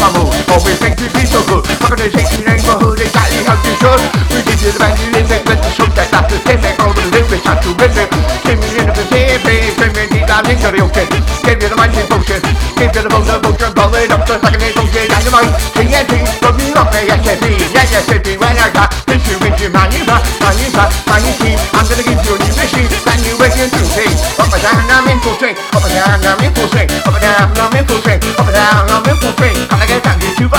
I 0.00 0.10
my 0.10 0.18
move. 0.18 0.34
Always 0.50 0.78
make 0.82 0.98
you 0.98 1.08
feel 1.12 1.28
so 1.28 1.40
good. 1.46 1.62
Organization 1.82 2.42
neighborhood? 2.42 2.98
Exactly 2.98 3.42
how 3.46 3.58
you 3.62 3.74
should. 3.78 4.00
We 4.32 4.38
give 4.42 4.60
you 4.62 4.72
the 4.74 4.80
value 4.80 5.10
in 5.14 5.26
the 5.28 5.38
good 5.46 5.60
to 5.60 5.70
show 5.70 5.88
that 5.94 6.08
that's 6.10 6.28
the 6.32 6.38
same. 6.42 6.60
Thing 6.64 6.78
over 6.80 6.94
the 6.96 7.04
lyrics 7.10 7.44
not 7.44 7.60
to 7.60 7.70
rhythm 7.76 8.08
Give 8.46 8.56
me 8.56 8.68
in 8.78 8.86
the 8.88 8.94
Pacific 8.94 9.76
bring 9.76 9.92
me 9.94 10.04
deep 10.08 10.26
down 10.26 10.46
into 10.48 10.70
the 10.70 10.80
ocean. 10.80 11.06
Give 11.44 11.60
you 11.60 11.68
the 11.68 11.76
mighty 11.76 12.02
potion. 12.08 12.40
Give 12.78 12.90
you 12.90 13.02
the 13.04 13.10
motor 13.10 13.38
motion 13.42 13.70
blow 13.74 13.92
it 13.94 14.10
up 14.10 14.22
just 14.26 14.42
like 14.42 14.56
an 14.56 14.72
ocean 14.80 15.06
dynamite 15.10 15.54
TNT 15.76 16.12
from 16.40 16.58
you 16.58 16.74
up 16.74 16.90
it 16.94 17.10
is 17.10 17.70
yes 17.74 18.08
it 18.08 18.26
is 18.26 18.38
when 18.38 18.56
I 18.56 18.70
got 18.72 18.90
this 19.06 19.22
you 19.28 19.36
with 19.42 19.58
you 19.60 19.70
man 19.70 19.90
you 19.92 20.02
got 20.06 20.22
man 20.40 20.54
you 20.58 20.70
got 20.72 20.90
man 21.06 21.22
you 21.22 21.34
see 21.38 21.54
I'm 21.74 21.84
gonna 21.86 22.02
give 22.02 22.18
you 22.24 22.34
a 22.34 22.38
new 22.40 22.54
machine. 22.56 22.88
Brand 23.04 23.20
new 23.22 23.34
way 23.38 23.50
to 23.50 23.82
see 23.94 24.10
Up 24.40 24.50
and 24.50 24.62
down 24.62 24.90
I'm 24.90 25.08
in 25.10 25.18
full 25.20 25.36
swing. 25.36 25.56
Up 25.74 25.84
and 25.84 25.92
down 25.92 26.22
I'm 26.24 26.40
in 26.42 26.52
full 26.54 26.68
swing. 26.70 26.88
Up 27.04 27.14
and 27.14 27.22
down 27.22 27.52
I'm 27.54 27.76
in 27.76 27.84
full 27.84 28.00
swing. 28.00 28.20
Up 28.38 28.46
and 28.48 28.54
down 28.54 28.90
I'm 28.90 29.06
in 29.10 29.16
full 29.20 29.34
swing 29.38 29.73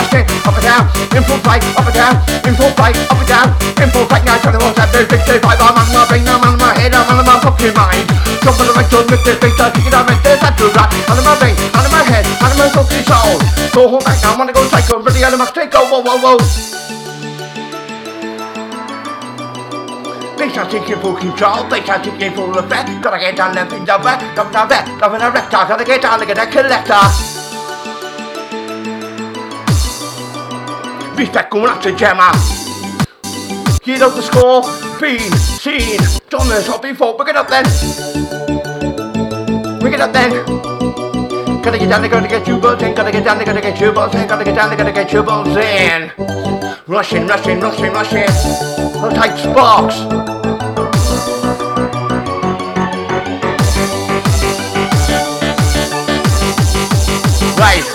I 0.06 0.22
two 0.22 0.24
Up 0.46 0.54
and 0.54 0.66
down. 0.66 0.84
In 1.18 1.24
full 1.26 1.42
fight 1.42 1.64
Up 1.74 1.86
and 1.86 1.96
down. 1.96 2.14
In 2.46 2.54
full 2.54 2.70
fight 2.78 2.98
Up 3.10 3.18
and 3.18 3.30
down. 3.30 3.48
In 3.82 3.90
full 3.90 4.06
fight 4.06 4.24
Now 4.26 4.38
tell 4.38 4.54
them 4.54 4.62
what's 4.62 4.78
that 4.78 4.94
there's 4.94 5.10
65 5.10 5.42
I'm 5.42 5.74
on 5.74 5.88
my 5.90 6.06
brain 6.06 6.28
I'm 6.30 6.44
on 6.46 6.58
my 6.62 6.72
head 6.78 6.94
I'm 6.94 7.10
on 7.10 7.26
my 7.26 7.42
fucking 7.42 7.74
mind. 7.74 8.06
Jump 8.46 8.60
on 8.62 8.70
the 8.70 8.74
right 8.78 8.86
this 8.86 9.38
face 9.42 9.58
I 9.58 9.74
kick 9.74 9.90
it 9.90 9.94
out 9.94 10.06
and 10.06 10.22
that's 10.22 10.58
to 10.62 10.66
right. 10.78 10.92
Out 11.10 11.18
my 11.26 11.34
brain 11.42 11.58
out 11.74 11.88
my 11.90 12.02
head 12.06 12.26
out 12.38 12.54
my 12.54 12.70
fucking 12.70 13.06
soul. 13.10 13.42
Go 13.74 13.82
home 13.98 14.04
back 14.06 14.22
now 14.22 14.34
I 14.34 14.38
wanna 14.38 14.54
go 14.54 14.62
psycho 14.70 15.02
Ready 15.02 15.26
out 15.26 15.34
of 15.34 15.40
my 15.40 15.50
straight 15.50 15.74
oh, 15.74 15.90
go 15.90 16.02
whoa 16.04 16.18
whoa 16.22 16.38
whoa. 16.38 16.38
They 20.38 20.52
start 20.52 20.70
taking 20.70 21.00
full 21.00 21.16
control, 21.16 21.64
they 21.72 21.82
start 21.82 22.04
taking 22.04 22.34
full 22.36 22.54
effect. 22.60 22.92
Gotta 23.02 23.18
get 23.18 23.36
down 23.36 23.58
and 23.58 23.70
things 23.70 23.90
over, 23.90 24.16
come 24.36 24.52
down 24.52 24.68
there, 24.68 24.84
come 25.00 25.16
in 25.16 25.22
a 25.22 25.32
rector 25.32 25.64
Gotta 25.64 25.84
get 25.84 26.02
down, 26.02 26.20
look 26.20 26.30
at 26.30 26.36
that 26.36 26.52
collector 26.52 27.35
Respect 31.16 31.50
going 31.52 31.70
up 31.70 31.82
to 31.82 31.96
Gemma. 31.96 32.32
Get 33.84 34.02
up 34.02 34.14
the 34.16 34.22
score, 34.22 34.64
been 35.00 35.20
seen, 35.38 35.98
done 36.30 36.50
this 36.50 36.68
up 36.68 36.82
before, 36.82 37.18
pick 37.18 37.30
it 37.30 37.36
up 37.36 37.48
then. 37.48 37.64
Pick 39.80 39.94
it 39.94 40.02
up 40.02 40.12
then. 40.12 40.46
Gotta 41.62 41.80
get 41.80 41.90
down, 41.90 42.02
they 42.02 42.10
gotta 42.10 42.28
get 42.28 42.46
your 42.48 42.60
balls 42.60 42.82
in, 42.82 42.94
gotta 42.94 43.12
get 43.12 43.24
down, 43.24 43.38
they 43.38 43.46
gotta 43.46 43.62
get 43.62 43.80
your 43.80 43.94
balls 43.94 44.14
in, 44.14 44.28
gotta 44.28 44.44
get 44.44 44.56
down, 44.56 44.70
they 44.70 44.76
gotta 44.76 44.92
get 44.92 45.14
your 45.14 45.24
balls 45.24 45.56
in. 45.56 46.12
Rushing, 46.86 47.28
rushing, 47.28 47.60
rushing, 47.60 47.94
rushing. 47.94 48.28
I'll 49.00 49.12
take 49.12 49.38
sparks. 49.38 50.02
Right. 57.58 57.95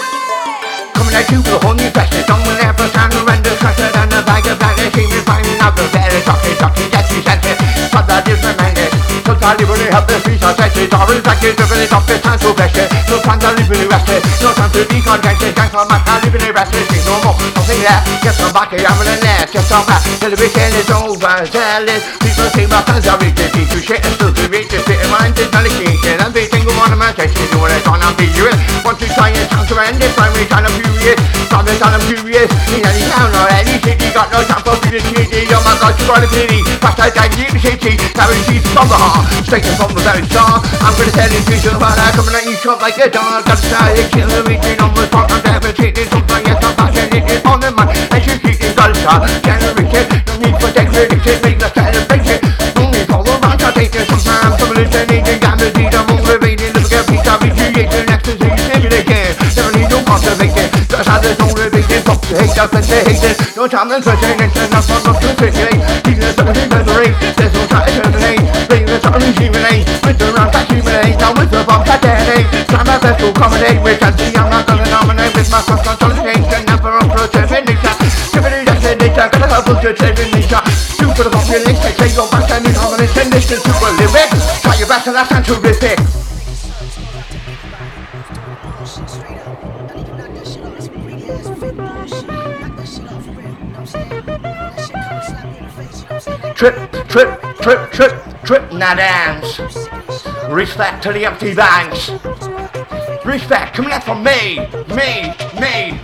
At 1.10 1.26
you 1.26 1.42
with 1.42 1.50
a 1.50 1.58
whole 1.58 1.74
new 1.74 1.90
question. 1.90 2.22
Don't 2.24 2.38
will 2.46 2.54
ever 2.62 2.86
stand 2.86 3.10
surrender. 3.12 3.50
Trusted 3.58 3.94
and 3.98 4.14
a 4.14 4.22
bag 4.22 4.46
of 4.46 4.56
bag. 4.62 4.78
See 4.94 5.10
me 5.10 5.18
finding 5.26 5.58
out 5.58 5.74
the 5.74 5.84
better. 5.90 6.22
Talking, 6.22 6.56
talking, 6.56 6.88
yes, 6.90 7.10
you 7.10 7.20
said 7.26 7.42
it. 7.42 7.58
But 7.90 8.06
that 8.06 8.24
is 8.30 8.38
remanded. 8.38 8.94
Sometimes 9.26 9.58
you 9.58 9.66
really 9.66 9.90
have 9.90 10.06
the 10.06 10.22
feet 10.22 10.42
of 10.42 10.54
sexy. 10.54 10.86
Sorry, 10.86 11.18
like 11.26 11.42
it's 11.42 11.58
really 11.66 11.90
tough. 11.90 12.06
It's 12.06 12.22
time 12.22 12.38
rest 12.54 12.78
it. 12.78 12.88
No 13.10 13.18
time 13.26 13.42
to 13.42 13.50
live 13.58 13.70
in 13.74 13.90
the. 13.90 14.22
No 14.38 14.54
time 14.54 14.70
to 14.70 14.80
be 14.86 14.98
contented. 15.02 15.50
Thanks 15.58 15.74
for 15.74 15.84
my 15.90 15.98
time 16.06 16.22
living 16.22 16.46
in 16.46 16.54
the. 16.54 16.82
See 16.94 17.02
no 17.02 17.18
more. 17.26 17.36
Think 17.66 17.82
that. 17.84 18.06
Get 18.22 18.34
some 18.38 18.54
back. 18.54 18.70
I'm 18.70 18.98
in 19.02 19.06
the 19.10 19.16
net. 19.18 19.50
Get 19.50 19.66
some 19.66 19.82
back. 19.90 20.06
Television 20.22 20.70
is 20.78 20.90
over. 20.94 21.42
It. 21.42 22.02
People 22.22 22.48
say 22.54 22.70
my 22.70 22.80
fans 22.86 23.10
are 23.10 23.18
to 23.18 23.78
shit 23.82 24.19
on. 28.20 28.30
ambiguous. 28.30 28.59
Want 28.85 28.98
to 29.00 29.06
try 29.16 29.33
and 29.33 29.48
sound 29.48 29.68
tremendous, 29.68 30.12
I'm 30.18 30.33
really 30.33 30.46
kind 30.46 30.66
of 30.66 30.72
furious. 30.76 31.20
I'm 31.50 31.64
really 31.64 31.80
kind 31.80 31.96
of 31.96 32.02
furious. 32.04 32.50
In 32.72 32.85
any 32.85 33.04
town 33.09 33.33
or 33.33 33.48
any 33.48 33.76
city, 33.80 34.09
got 34.12 34.28
no 34.33 34.44
time 34.44 34.62
for 34.64 34.76
beauty. 34.85 35.48
Oh 35.52 35.62
my 35.64 35.74
God, 35.80 35.96
you 35.96 36.04
got 36.04 36.24
a 36.24 36.28
pity. 36.28 36.61
Fast 36.80 37.00
I 37.00 37.09
can 37.11 37.30
deep 37.33 37.56
city, 37.61 37.96
carrying 38.12 38.44
sheets 38.48 38.68
from 38.72 38.88
the 38.88 38.96
heart, 38.96 39.24
straight 39.44 39.64
from 39.76 39.92
the 39.96 40.00
very 40.04 40.24
start. 40.28 40.64
I'm 40.85 40.92
gonna 40.96 41.12
tell 41.12 41.30
you 41.33 41.40
things 41.48 41.64
about 41.64 41.96
that, 41.96 42.12
coming 42.16 42.37
at 42.37 42.44
you 42.44 42.56
shot 42.61 42.80
like 42.80 42.98
a 43.00 43.09
dog. 43.09 43.44
Got 43.44 43.56
to 43.56 43.66
try 43.68 43.96
to 43.96 44.04
kill 44.12 44.28
the 44.28 44.40
reaching 44.44 44.78
on 44.80 44.92
the 44.94 45.04
spot. 45.09 45.33
I'm 45.33 45.40
devastated, 45.40 46.09
something 46.12 46.44
yes, 46.44 46.61
I'm 46.61 46.74
passionate 46.76 47.46
on 47.46 47.59
the 47.61 47.70
mind. 47.72 47.96
And 48.12 48.20
she's 48.20 48.40
keeping 48.40 48.74
culture, 48.76 49.16
generation. 49.44 50.04
No 50.28 50.35
need 50.40 50.56
for 50.61 50.70
degradation, 50.72 51.37
make 51.40 51.59
the 51.61 51.68
celebration. 51.72 52.38
Only 52.76 53.02
for 53.09 53.20
the 53.24 53.35
man, 53.40 53.61
I 53.61 53.68
take 53.72 53.94
it 53.96 54.04
sometimes. 54.09 54.56
Some 54.61 54.72
hallucinating, 54.72 55.40
damaging, 55.40 55.92
I'm 55.92 56.04
motivated. 56.09 56.72
Look 56.76 56.92
at 56.92 57.04
peace, 57.09 57.28
I'm 57.28 57.59
conservation. 60.10 60.66
Just 60.90 61.06
as 61.06 61.20
there's 61.22 61.38
no 61.38 61.46
revision, 61.54 62.02
fuck 62.02 62.18
the 62.26 62.42
hate, 62.42 62.56
let 62.58 62.70
the 62.74 62.98
hate. 63.06 63.38
No 63.54 63.64
time 63.70 63.94
and 63.94 64.02
searching, 64.02 64.42
it's 64.42 64.58
enough 64.58 64.86
for 64.90 64.98
the 65.06 65.12
circulate. 65.38 65.78
Even 66.10 66.18
the 66.18 66.30
something 66.34 66.66
memory, 66.66 67.10
there's 67.38 67.54
no 67.54 67.62
time 67.70 67.86
to 67.86 67.92
terminate. 67.94 68.42
Eh? 68.42 68.66
Bring 68.66 68.84
the 68.90 68.98
sun 68.98 69.14
rejuvenate, 69.22 69.86
eh? 69.86 70.02
with 70.02 70.18
the 70.18 70.26
round 70.34 70.50
that 70.50 70.66
humiliate. 70.66 71.14
Eh? 71.14 71.22
Now 71.22 71.30
with 71.38 71.50
the 71.54 71.62
bomb 71.62 71.86
that 71.86 72.02
detonate. 72.02 72.48
Try 72.66 72.82
my 72.82 72.98
best 72.98 73.22
to 73.22 73.30
accommodate, 73.30 73.78
I 73.78 74.10
see 74.18 74.34
I'm 74.34 74.50
not 74.50 74.66
gonna 74.66 74.86
nominate. 74.90 75.32
With 75.38 75.50
my 75.54 75.62
first 75.62 75.82
consolidation, 75.86 76.62
never 76.66 76.90
up 76.90 77.06
for 77.14 77.26
termination. 77.30 77.94
Giving 78.34 78.54
it 78.58 78.66
destination, 78.66 79.26
gonna 79.30 79.46
help 79.46 79.70
us 79.70 79.78
to 79.78 79.90
termination. 79.94 80.62
Two 80.98 81.10
for 81.14 81.22
the 81.22 81.30
population, 81.30 81.92
take 81.94 82.14
your 82.18 82.26
back 82.34 82.50
and 82.50 82.66
domination. 82.66 83.26
Listen 83.30 83.62
to 83.62 83.72
a 83.78 83.88
lyric, 83.94 84.30
try 84.58 84.74
your 84.74 84.90
best 84.90 85.06
and 85.06 85.14
that's 85.14 85.30
not 85.30 85.46
terrific. 85.46 86.19
Trip, 96.60 96.76
trip, 97.08 97.40
trip, 97.62 97.90
trip, 97.90 98.42
trip, 98.44 98.72
now 98.74 98.94
dance. 98.94 99.58
Respect 100.50 101.02
to 101.02 101.10
the 101.10 101.24
empty 101.24 101.54
banks. 101.54 102.10
Respect 103.24 103.74
coming 103.74 103.92
out 103.92 104.04
from 104.04 104.22
me, 104.22 104.68
me, 104.88 105.32
me. 105.58 105.98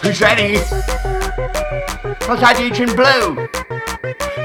Who's 0.00 0.18
ready? 0.22 0.56
Outside 2.26 2.56
DJ 2.56 2.86
Blue. 2.96 3.46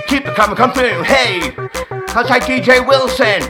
Keep 0.09 0.25
the 0.25 0.33
camera 0.35 0.57
come 0.57 0.73
through. 0.73 1.01
Hey, 1.03 1.55
outside 2.09 2.41
DJ 2.41 2.85
Wilson. 2.85 3.43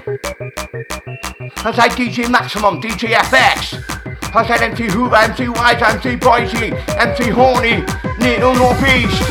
Outside 1.66 1.94
DJ 1.94 2.30
Maximum, 2.30 2.80
DJ 2.80 3.14
FX. 3.14 4.36
Outside 4.36 4.62
MC 4.62 4.84
Hoover, 4.84 5.16
MC 5.16 5.50
Wise, 5.50 5.82
MC 5.82 6.16
Boise, 6.16 6.74
MC 6.96 7.30
Horny, 7.32 7.84
Needle 8.20 8.54
Northeast. 8.54 9.24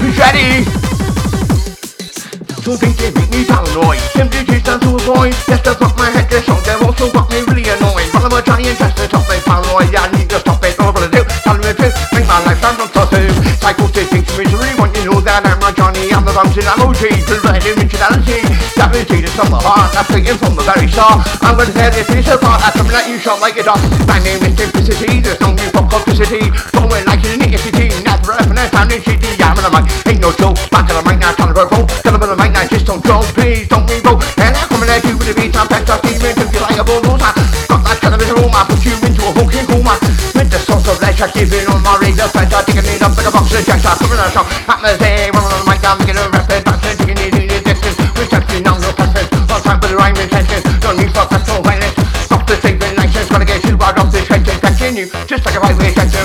Who's 0.00 0.16
ready? 0.18 0.73
So 2.64 2.74
think 2.76 2.96
they 2.96 3.12
make 3.12 3.28
me 3.28 3.44
paranoid 3.44 4.00
down 4.64 4.80
to 4.80 4.96
avoid 4.96 5.36
Just 5.44 5.64
to 5.68 5.76
fuck 5.76 5.94
my 6.00 6.08
head 6.08 6.26
to 6.32 6.40
show 6.40 6.56
They're 6.64 6.80
also 6.80 7.12
got 7.12 7.28
me 7.28 7.44
really 7.44 7.68
annoying. 7.68 8.08
While 8.16 8.32
I'm 8.32 8.42
trying 8.42 8.64
just 8.64 8.96
to 8.96 9.04
stop 9.04 9.28
me 9.28 9.36
paranoid 9.44 9.92
I 9.92 10.08
need 10.16 10.32
to 10.32 10.40
stop 10.40 10.64
it. 10.64 10.74
All 10.80 10.90
what 10.90 11.04
I 11.04 11.12
do 11.12 11.22
Tell 11.44 11.60
me 11.60 11.70
to 11.76 11.86
make 12.16 12.26
my 12.26 12.40
life 12.48 12.58
sound 12.64 12.80
not 12.80 12.88
Psychotic 12.90 14.08
thinks 14.08 14.32
misery 14.32 14.72
Want 14.80 14.96
you 14.96 15.12
know 15.12 15.20
that 15.20 15.44
I'm 15.44 15.60
not 15.60 15.76
Johnny. 15.76 16.08
I'm 16.10 16.24
the 16.24 16.32
bouncing 16.32 16.64
emoji 16.64 17.12
Providing 17.28 17.76
mentality 17.76 18.40
Stability 18.72 19.28
to 19.28 19.30
some 19.36 19.52
heart. 19.52 19.92
I'm 19.94 20.08
thinking 20.08 20.40
from 20.40 20.56
the 20.56 20.64
very 20.64 20.88
start. 20.88 21.20
I'm 21.44 21.60
gonna 21.60 21.70
tear 21.70 21.92
this 21.92 22.08
piece 22.08 22.32
apart. 22.32 22.64
I'm 22.64 22.88
at 22.88 23.04
you 23.06 23.20
shot 23.20 23.44
like 23.44 23.60
a 23.60 23.62
dog 23.62 23.80
My 24.08 24.16
name 24.24 24.40
is 24.40 24.56
Simplicity. 24.56 25.20
There's 25.20 25.38
no 25.44 25.52
new 25.52 25.68
pop 25.68 25.92
complicity 25.92 26.48
Going 26.72 27.04
like 27.04 27.20
an 27.28 27.44
nicotine 27.44 27.92
Never 28.00 28.32
ever 28.40 28.56
found 28.72 28.88
in 28.88 29.04
shitty 29.04 29.36
I'm 29.44 29.60
in 29.60 29.64
the 29.68 29.70
mic. 29.70 29.84
Ain't 30.08 30.24
no 30.24 30.32
joke. 30.32 30.56
Back 30.72 30.88
to 30.88 30.96
the 30.96 31.04
mic 31.04 31.20
now 31.20 31.36
Trying 31.36 31.52
to 31.52 31.68
vote 31.68 32.03
The 32.64 32.80
Just 32.80 32.86
don't 32.86 33.04
Please 33.36 33.68
don't 33.68 33.84
me 33.84 34.00
vote 34.00 34.24
And 34.40 34.56
I'm 34.56 34.68
coming 34.72 34.88
at 34.88 35.04
you 35.04 35.20
with 35.20 35.28
a 35.28 35.34
beat? 35.36 35.52
I'm 35.52 35.68
I'll 35.68 36.00
see 36.00 36.16
you 36.16 36.32
If 36.32 36.48
you 36.48 36.60
like 36.64 36.80
a 36.80 36.84
bulldozer. 36.84 37.28
Got 37.68 37.84
that 37.84 37.98
television 38.00 38.36
room 38.40 38.56
I 38.56 38.64
put 38.64 38.80
you 38.80 38.96
into 39.04 39.20
a 39.20 39.30
fucking 39.36 39.68
coma. 39.68 40.00
With 40.32 40.48
the 40.48 40.60
source 40.64 40.88
of 40.88 40.96
leisure 41.04 41.28
Keeping 41.28 41.68
on 41.68 41.84
my 41.84 42.00
razor 42.00 42.24
Pressure 42.32 42.64
Taking 42.64 42.88
it 42.88 43.04
up 43.04 43.12
in 43.20 43.28
a 43.28 43.30
box 43.30 43.52
of 43.52 43.60
jacks 43.68 43.84
Coming 43.84 44.16
at 44.16 44.32
song 44.32 44.48
Atmosphere 44.64 45.28
One 45.36 45.44
on 45.44 45.52
the 45.52 45.60
mic 45.68 45.84
I'm 45.84 46.00
getting 46.08 46.16
a 46.16 46.24
rapid 46.32 46.62
Bastard 46.64 46.96
Taking 47.04 47.20
it 47.20 47.36
in 47.36 47.46
the 47.52 47.58
distance 47.60 47.98
We're 48.16 48.30
touching 48.32 48.64
on 48.64 48.80
the 48.80 48.90
preference 48.96 49.28
All 49.52 49.60
time 49.60 49.76
for 49.76 49.88
the 49.92 49.96
rhyme 50.00 50.16
intention 50.16 50.60
No 50.80 50.96
need 50.96 51.12
for 51.12 51.28
personal 51.28 51.60
violence 51.60 51.96
Stop 52.24 52.48
the 52.48 52.56
saving 52.64 52.96
license 52.96 53.28
Gotta 53.28 53.44
get 53.44 53.60
you 53.68 53.76
out 53.76 54.00
of 54.00 54.08
this 54.08 54.24
tension 54.24 54.56
Continue 54.56 55.06
Just 55.28 55.44
like 55.44 55.56
a 55.56 55.60
highway 55.60 55.92
tension 55.92 56.23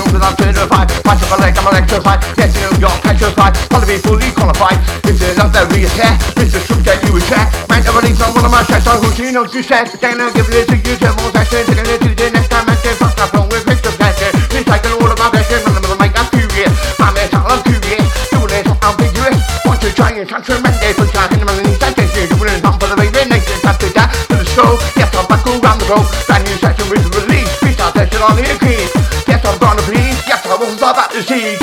Without 1.10 1.26
up 1.26 1.38
a 1.38 1.42
leg 1.42 1.58
I'm 1.58 1.66
electrified 1.66 2.22
Get 2.38 2.54
to 2.54 2.70
New 2.70 2.86
York 2.86 3.02
Petrified 3.02 3.58
Follow 3.66 3.82
me 3.82 3.98
fully 3.98 4.30
qualified. 4.30 4.78
If 5.02 5.18
there's 5.18 5.34
not 5.34 5.50
that 5.58 5.66
real 5.74 5.90
care 5.98 6.14
Mr. 6.38 6.62
Shoot 6.62 6.86
that 6.86 7.02
you 7.02 7.18
Might 7.66 7.82
never 7.82 7.98
leave 7.98 8.14
on 8.22 8.30
one 8.30 8.46
of 8.46 8.52
my 8.54 8.62
shots 8.62 8.86
On 8.86 9.02
who 9.02 9.10
she 9.18 9.34
knows 9.34 9.50
you 9.50 9.66
said? 9.66 9.90
Then 9.98 10.22
I'll 10.22 10.30
give 10.30 10.46
it 10.46 10.70
to 10.70 10.78
you 10.78 10.94
Tell 11.02 11.10
more 11.18 11.34
session 11.34 11.66
Taking 11.66 11.90
it 11.90 11.98
to 11.98 12.10
the 12.14 12.26
next 12.30 12.54
time 12.54 12.62
I 12.70 12.78
can 12.78 12.94
fuck 12.94 13.18
up 13.26 13.34
with 13.50 13.66
Victor 13.66 13.90
Passion 13.98 14.30
Recycle 14.54 15.02
all 15.02 15.10
of 15.10 15.18
my 15.18 15.34
passion 15.34 15.58
I'm 15.66 16.26
furious 16.30 16.74
My 17.02 17.10
mental 17.10 17.42
I'm 17.42 17.58
curious. 17.66 18.06
Doing 18.30 18.54
it 18.54 18.70
ambiguous. 18.70 19.42
Want 19.66 19.82
to 19.82 19.90
try 19.90 20.14
and 20.14 20.30
catch 20.30 20.46
tremendous 20.46 20.94
But 20.94 21.10
I 21.10 21.26
can 21.26 21.42
never 21.42 21.58
need 21.58 21.82
that 21.82 21.98
tension 21.98 22.30
Doing 22.38 22.54
it 22.54 22.62
for 22.62 22.86
the 22.86 22.94
baby 22.94 23.26
nation 23.26 23.58
After 23.66 23.90
that 23.98 24.14
to 24.30 24.38
the 24.38 24.46
show 24.46 24.78
Yes 24.94 25.10
I'm 25.18 25.26
back 25.26 25.42
around 25.42 25.82
the 25.82 25.90
globe 25.90 26.06
Brand 26.30 26.46
new 26.46 26.54
session 26.62 26.86
with 26.86 27.02
release. 27.18 27.50
Freestyle 27.58 27.90
session 27.98 28.22
on 28.22 28.38
the 28.38 28.49
The 30.80 31.22
seas 31.22 31.60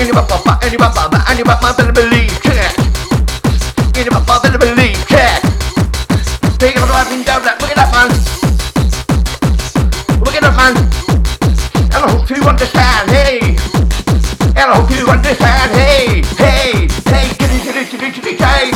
any 0.00 0.10
papa, 0.10 0.58
any 0.64 0.76
papa, 0.76 1.24
any 1.30 1.44
papa, 1.44 1.74
better 1.78 1.92
believe, 1.92 2.42
check. 2.42 2.74
Any 3.94 4.10
papa, 4.10 4.40
better 4.42 4.58
believe, 4.58 4.98
check. 5.06 5.42
Take 6.58 6.74
it 6.74 6.82
on 6.82 6.88
down 7.22 7.44
that, 7.44 7.58
look 7.60 7.70
at 7.70 7.76
that 7.76 7.92
man. 7.94 8.10
Look 10.18 10.34
at 10.34 10.42
that 10.42 10.56
man. 10.58 10.76
And 11.94 12.02
I 12.02 12.10
hope 12.10 12.28
you 12.30 12.42
understand, 12.42 13.10
hey. 13.10 13.54
And 14.58 14.66
I 14.66 14.74
hope 14.74 14.90
you 14.90 15.06
understand, 15.06 15.70
hey, 15.70 16.22
hey, 16.34 16.88
hey, 17.06 17.28
kitty, 17.38 17.60
kitty, 17.62 17.84
kitty, 17.86 18.10
kitty, 18.10 18.36
hey. 18.42 18.75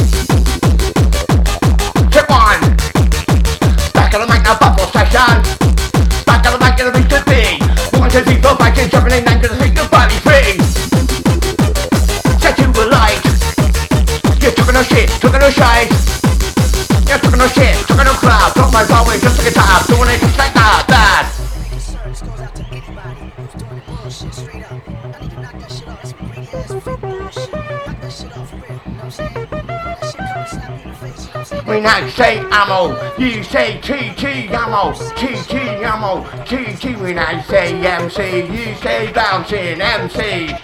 No 15.41 15.51
shite. 15.51 15.91
You're 17.09 17.19
talking 17.19 17.39
no 17.39 17.49
shit, 17.49 17.75
talking 17.89 18.05
no 18.05 18.13
crap. 18.13 18.55
Drop 18.55 18.73
my 18.73 18.85
power, 18.85 19.17
just 19.19 19.39
like 19.39 19.49
a 19.49 19.55
top, 19.55 19.87
doing 19.87 20.11
it 20.11 20.21
just 20.21 20.39
like 20.39 20.53
that, 20.55 20.85
that. 20.89 21.27
When 31.65 31.87
I 31.87 32.09
say 32.11 32.39
ammo, 32.51 32.97
you 33.17 33.43
say 33.43 33.81
TT 33.81 34.51
ammo, 34.51 34.93
TT 34.93 35.55
ammo, 35.83 36.25
TT. 36.45 37.01
When 37.01 37.19
I 37.19 37.41
say 37.43 37.75
MC, 37.81 38.41
you 38.53 38.75
say 38.77 39.11
bouncing 39.13 39.81
MC, 39.81 40.55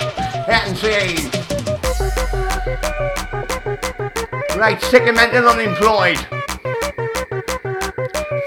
MC. 0.48 1.25
Right, 4.56 4.80
sick 4.80 5.02
and 5.02 5.18
unemployed. 5.18 6.16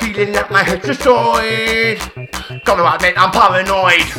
Feeling 0.02 0.34
that 0.34 0.50
my 0.50 0.64
head's 0.66 0.82
destroyed. 0.82 2.02
Gotta 2.66 2.82
admit 2.82 3.14
I'm 3.14 3.30
paranoid. 3.30 4.10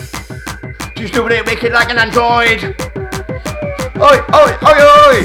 Just 0.94 1.12
doing 1.12 1.34
it 1.34 1.44
wicked 1.44 1.72
like 1.74 1.90
an 1.90 1.98
android. 1.98 2.62
Oi, 3.98 4.16
oi, 4.22 4.50
oi, 4.62 4.78
oi! 4.78 5.16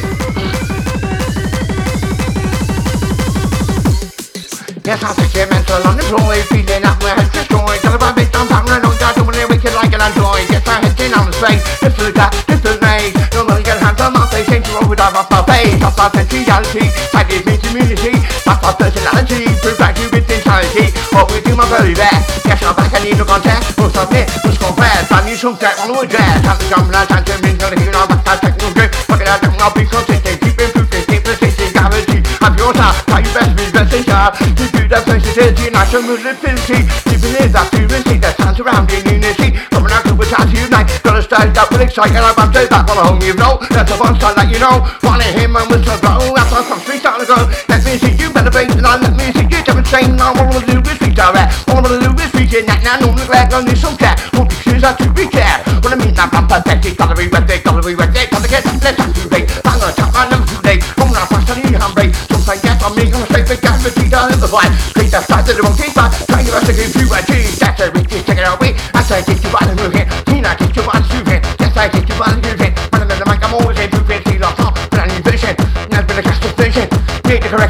Yes, 4.82 5.06
I'm 5.06 5.13
sick 5.21 5.38
and 5.38 5.49
mental 5.54 5.86
unemployed. 5.86 6.49
Feeling 6.49 6.82
that 6.82 6.97
my 6.97 7.13
head's 7.13 7.30
destroyed. 7.30 7.78
Gotta 7.86 8.10
admit 8.10 8.34
I'm 8.34 8.49
paranoid. 8.49 8.97
I'm 9.06 9.13
doing 9.13 9.38
it 9.38 9.47
wicked 9.54 9.73
like 9.78 9.93
an 9.93 10.01
android. 10.01 10.49
Yes, 10.49 10.65
my 10.65 10.82
head's 10.82 10.97
in 10.97 11.13
on 11.13 11.30
the 11.30 11.34
space. 11.38 11.62
This 11.78 11.93
is 11.93 12.13
that, 12.17 12.34
this 12.49 12.58
is 12.65 12.82
me. 12.82 13.13
No 13.38 13.45
one 13.45 13.62
can 13.62 13.78
handle 13.78 14.10
my 14.10 14.25
face. 14.34 14.49
Ain't 14.49 14.65
you 14.65 14.82
overdrive 14.82 15.13
off 15.13 15.30
my 15.30 15.44
face. 15.65 15.82
Off 15.82 15.97
my 15.97 16.10
sensuality. 16.13 16.86
Tag 17.10 17.32
is 17.34 17.43
me 17.45 17.58
community. 17.58 18.13
That's 18.45 18.62
my 18.62 18.71
personality. 18.78 19.49
Provide 19.62 19.97
you 19.97 20.08
with 20.13 20.30
insanity. 20.30 20.93
What 21.10 21.32
we 21.32 21.41
do 21.41 21.56
my 21.56 21.65
very 21.69 21.93
best. 21.93 22.45
Yes, 22.45 22.62
I'm 22.62 22.75
back. 22.75 22.93
I 22.93 23.01
need 23.01 23.17
no 23.17 23.25
contact. 23.25 23.73
We'll 23.78 23.89
submit. 23.89 24.30
We'll 24.43 24.56
confess. 24.56 25.10
I 25.12 25.25
need 25.25 25.38
some 25.38 25.58
tech 25.58 25.80
on 25.82 25.93
the 25.93 26.06
dress. 26.06 26.45
Have 26.45 26.62
jump 26.69 26.88
and 26.88 26.95
I 26.95 27.06
can't 27.06 27.25
turn 27.25 27.41
into 27.45 27.65
the 27.65 27.78
hero. 27.82 28.06
To 28.06 28.17
technical 28.21 28.71
grip. 28.73 28.93
Fuck 29.10 29.21
it 29.21 29.28
out. 29.28 29.41
I'll 29.43 29.73
be 29.73 29.86
consistent. 29.86 30.38
Keep 30.41 30.62
improving. 30.62 31.06
Keep 31.10 31.23
persistent. 31.25 31.73
Guarantee. 31.73 32.21
I'm 32.41 32.54
your 32.58 32.73
time. 32.73 32.95
Try 33.10 33.19
your 33.25 33.34
best. 33.34 33.51
Be 33.58 33.65
best. 33.73 34.06
car. 34.06 34.30
You 34.45 34.67
do 34.69 34.84
that 34.93 35.04
sensitivity, 35.06 35.69
national 35.73 36.13
ability. 36.13 36.80
Keeping 37.10 37.36
in 37.41 37.51
that 37.51 37.67
fluency, 37.73 38.17
that 38.21 38.38
time 38.38 38.56
surrounding 38.56 39.05
stand 41.25 41.57
up 41.57 41.71
with 41.71 41.81
excitement. 41.81 42.21
I'm 42.21 42.38
up 42.38 42.53
to 42.53 42.61
that 42.69 42.85
one 42.85 43.01
home, 43.01 43.21
you 43.25 43.33
know. 43.33 43.57
That's 43.73 43.89
a 43.91 43.97
fun 43.97 44.13
style 44.15 44.38
that 44.38 44.47
you 44.47 44.61
know. 44.61 44.85
Wanna 45.01 45.25
hear 45.33 45.49
my 45.49 45.65
whistle 45.65 45.97
go. 45.99 46.38
After 46.38 46.61
some 46.63 46.79
street 46.85 47.01
start 47.01 47.19
to 47.21 47.25
go. 47.25 47.38
Let 47.67 47.81
me 47.81 47.97
see 47.97 48.13
you 48.13 48.29
better 48.29 48.53
beat 48.53 48.71
and 48.77 48.85
I 48.85 49.01
let 49.01 49.13
me 49.17 49.33
see 49.33 49.49
you 49.49 49.61
demonstrate. 49.65 50.09
Now 50.13 50.38
all 50.38 50.45
I 50.45 50.53
wanna 50.53 50.65
do 50.69 50.77
is 50.85 50.97
reach 51.01 51.17
out 51.17 51.33
there. 51.33 51.49
All 51.73 51.81
I 51.81 51.89
wanna 51.89 51.99
do 51.99 52.11
is 52.21 52.31
reach 52.38 52.53
in 52.53 52.65
that 52.69 52.85
now. 52.85 53.01
No 53.01 53.09
look 53.11 53.29
like 53.29 53.51
only 53.51 53.75
some 53.75 53.97
cat. 53.97 54.21
Who 54.38 54.45
choose 54.63 54.85
out 54.85 55.01
to 55.01 55.09
reach 55.17 55.35
out. 55.41 55.65
When 55.81 55.93
I 55.93 55.97
mean 55.97 56.13
I'm 56.13 56.29
pathetic, 56.29 56.97
gotta 56.97 57.17
be 57.17 57.25
it, 57.25 57.33
gotta 57.33 57.81
be 57.81 57.93
it, 57.93 58.29
gotta 58.29 58.47
get 58.49 58.63
let's 58.65 58.97
have 58.97 59.13
to 59.13 59.23
rate. 59.33 59.49
I'm 59.65 59.81
gonna 59.81 59.93
tap 59.97 60.13
my 60.13 60.29
number 60.29 60.47
today. 60.47 60.77
I'm 61.01 61.09
gonna 61.09 61.25
pass 61.25 61.49
on 61.49 61.57
you, 61.65 61.77
I'm 61.77 61.93
ready. 61.97 62.13
Something 62.29 62.59
get 62.61 62.81
on 62.85 62.93
me, 62.95 63.09
gonna 63.09 63.27
say 63.33 63.43
big 63.45 63.61
gas, 63.61 63.81
but 63.81 63.97
you 63.97 64.09
don't 64.09 64.29
have 64.29 64.41
the 64.41 64.49
vibe. 64.49 64.73
That 65.15 65.47
of 65.47 65.55
the 65.55 65.63
wrong 65.63 65.77
teeth, 65.77 65.95
but 65.95 66.11
try 66.27 66.41
your 66.41 66.51
best 66.59 66.67
to 66.67 66.73
give 66.75 66.91
you 66.91 67.07
a. 67.07 67.23
That's 67.55 67.79
a 67.79 67.91
risk, 67.91 68.09
take 68.09 68.35
it. 68.35 68.43
I 68.43 69.01
say, 69.01 69.23
get 69.23 69.41
you 69.41 69.49
out 69.49 69.63
the 69.63 69.89
here. 69.95 70.05
Tina, 70.05 70.05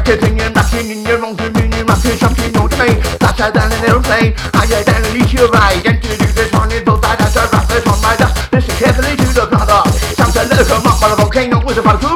Correct 0.06 0.22
opinion, 0.22 0.52
nothing 0.52 0.88
in 0.88 1.04
your 1.04 1.18
wrong 1.18 1.34
opinion, 1.34 1.84
nothing, 1.84 2.16
something 2.16 2.52
new 2.52 2.68
to 2.68 2.76
me. 2.78 2.94
Faster 3.18 3.50
than 3.50 3.72
an 3.72 3.84
aeroplane, 3.90 4.34
higher 4.54 4.84
than 4.84 5.02
at 5.02 5.12
least 5.12 5.32
you're 5.32 5.48
right. 5.48 5.84
And 5.84 6.00
to 6.00 6.08
do 6.08 6.16
this 6.16 6.36
it's 6.38 6.84
both 6.84 7.02
bad 7.02 7.20
as 7.20 7.34
a 7.34 7.42
rapper's 7.50 7.84
on 7.90 8.00
my 8.00 8.14
dust. 8.14 8.52
Listen 8.52 8.76
carefully 8.76 9.16
to 9.16 9.26
the 9.34 9.46
brother. 9.50 9.82
To 10.36 10.44
let 10.44 10.60
it 10.60 10.66
come 10.68 10.86
up, 10.86 11.00
but 11.00 11.10
a 11.10 11.16
volcano 11.16 11.64
was 11.64 11.78
about 11.78 12.00
to 12.02 12.15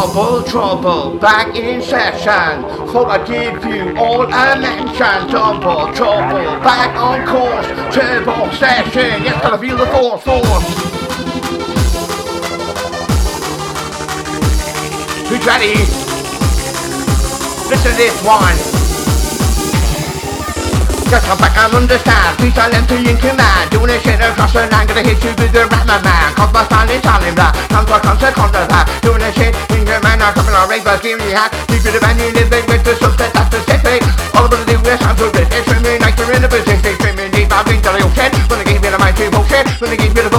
Double 0.00 0.42
trouble, 0.44 1.18
back 1.18 1.54
in 1.54 1.82
session. 1.82 2.62
For 2.88 3.06
I 3.06 3.22
give 3.26 3.62
you 3.66 3.94
all 3.98 4.22
a 4.22 4.58
mention. 4.58 5.28
Double 5.30 5.92
trouble, 5.92 6.58
back 6.64 6.96
on 6.96 7.26
course. 7.26 7.66
Turbo 7.94 8.50
session, 8.52 9.22
yes, 9.22 9.42
gotta 9.42 9.58
feel 9.58 9.76
the 9.76 9.84
force, 9.88 10.22
force. 10.22 10.64
Who's 15.28 15.46
ready? 15.46 15.74
Listen 17.68 17.90
to 17.90 17.96
this 17.98 18.24
one. 18.24 18.79
Just 21.10 21.26
come 21.26 21.42
back 21.42 21.58
and 21.58 21.74
understand. 21.74 22.38
Please 22.38 22.54
silent 22.54 22.86
to 22.86 22.94
in 22.94 23.18
command. 23.18 23.66
Doing 23.74 23.90
this 23.90 23.98
shit 24.06 24.22
across 24.22 24.54
the 24.54 24.62
land. 24.70 24.86
Gonna 24.86 25.02
hit 25.02 25.18
you 25.18 25.34
with 25.42 25.50
the 25.50 25.66
rap, 25.66 25.82
my 25.82 25.98
man. 26.06 26.30
Cause 26.38 26.54
my 26.54 26.62
style 26.70 26.86
is 26.86 27.02
silent 27.02 27.34
black. 27.34 27.50
Come 27.66 27.82
to 27.82 27.94
a 27.94 27.98
concert, 27.98 28.30
concert 28.38 28.70
back. 28.70 28.86
Doing 29.02 29.18
this 29.18 29.34
shit 29.34 29.50
in 29.74 29.82
command. 29.82 30.22
Now 30.22 30.30
coming 30.30 30.54
on 30.54 30.70
rainbows, 30.70 31.02
giving 31.02 31.26
you 31.26 31.34
hat. 31.34 31.50
Keep 31.66 31.82
it 31.82 31.98
a 31.98 32.00
band, 32.00 32.14
you 32.14 32.30
live 32.30 32.46
with 32.54 32.86
the 32.86 32.94
suspect. 32.94 33.34
That's 33.34 33.50
the 33.50 33.58
specific. 33.58 34.06
All 34.38 34.46
I'm 34.46 34.54
gonna 34.54 34.70
do 34.70 34.78
is 34.86 35.00
sound 35.02 35.18
to 35.18 35.26
it. 35.34 35.50
It's 35.50 35.66
swimming 35.66 35.98
like 35.98 36.14
we're 36.14 36.30
in 36.30 36.46
the 36.46 36.50
Pacific. 36.50 36.94
Swimming 37.02 37.30
deep, 37.34 37.50
I've 37.50 37.66
been 37.66 37.82
to 37.82 37.90
the 37.90 38.06
ocean. 38.06 38.30
When 38.46 38.56
they 38.62 38.66
give 38.70 38.78
me 38.78 38.88
the 38.94 39.00
mighty 39.02 39.26
bullshit. 39.34 39.66
When 39.82 39.90
they 39.90 39.98
give 39.98 40.14
me 40.14 40.22
the 40.22 40.29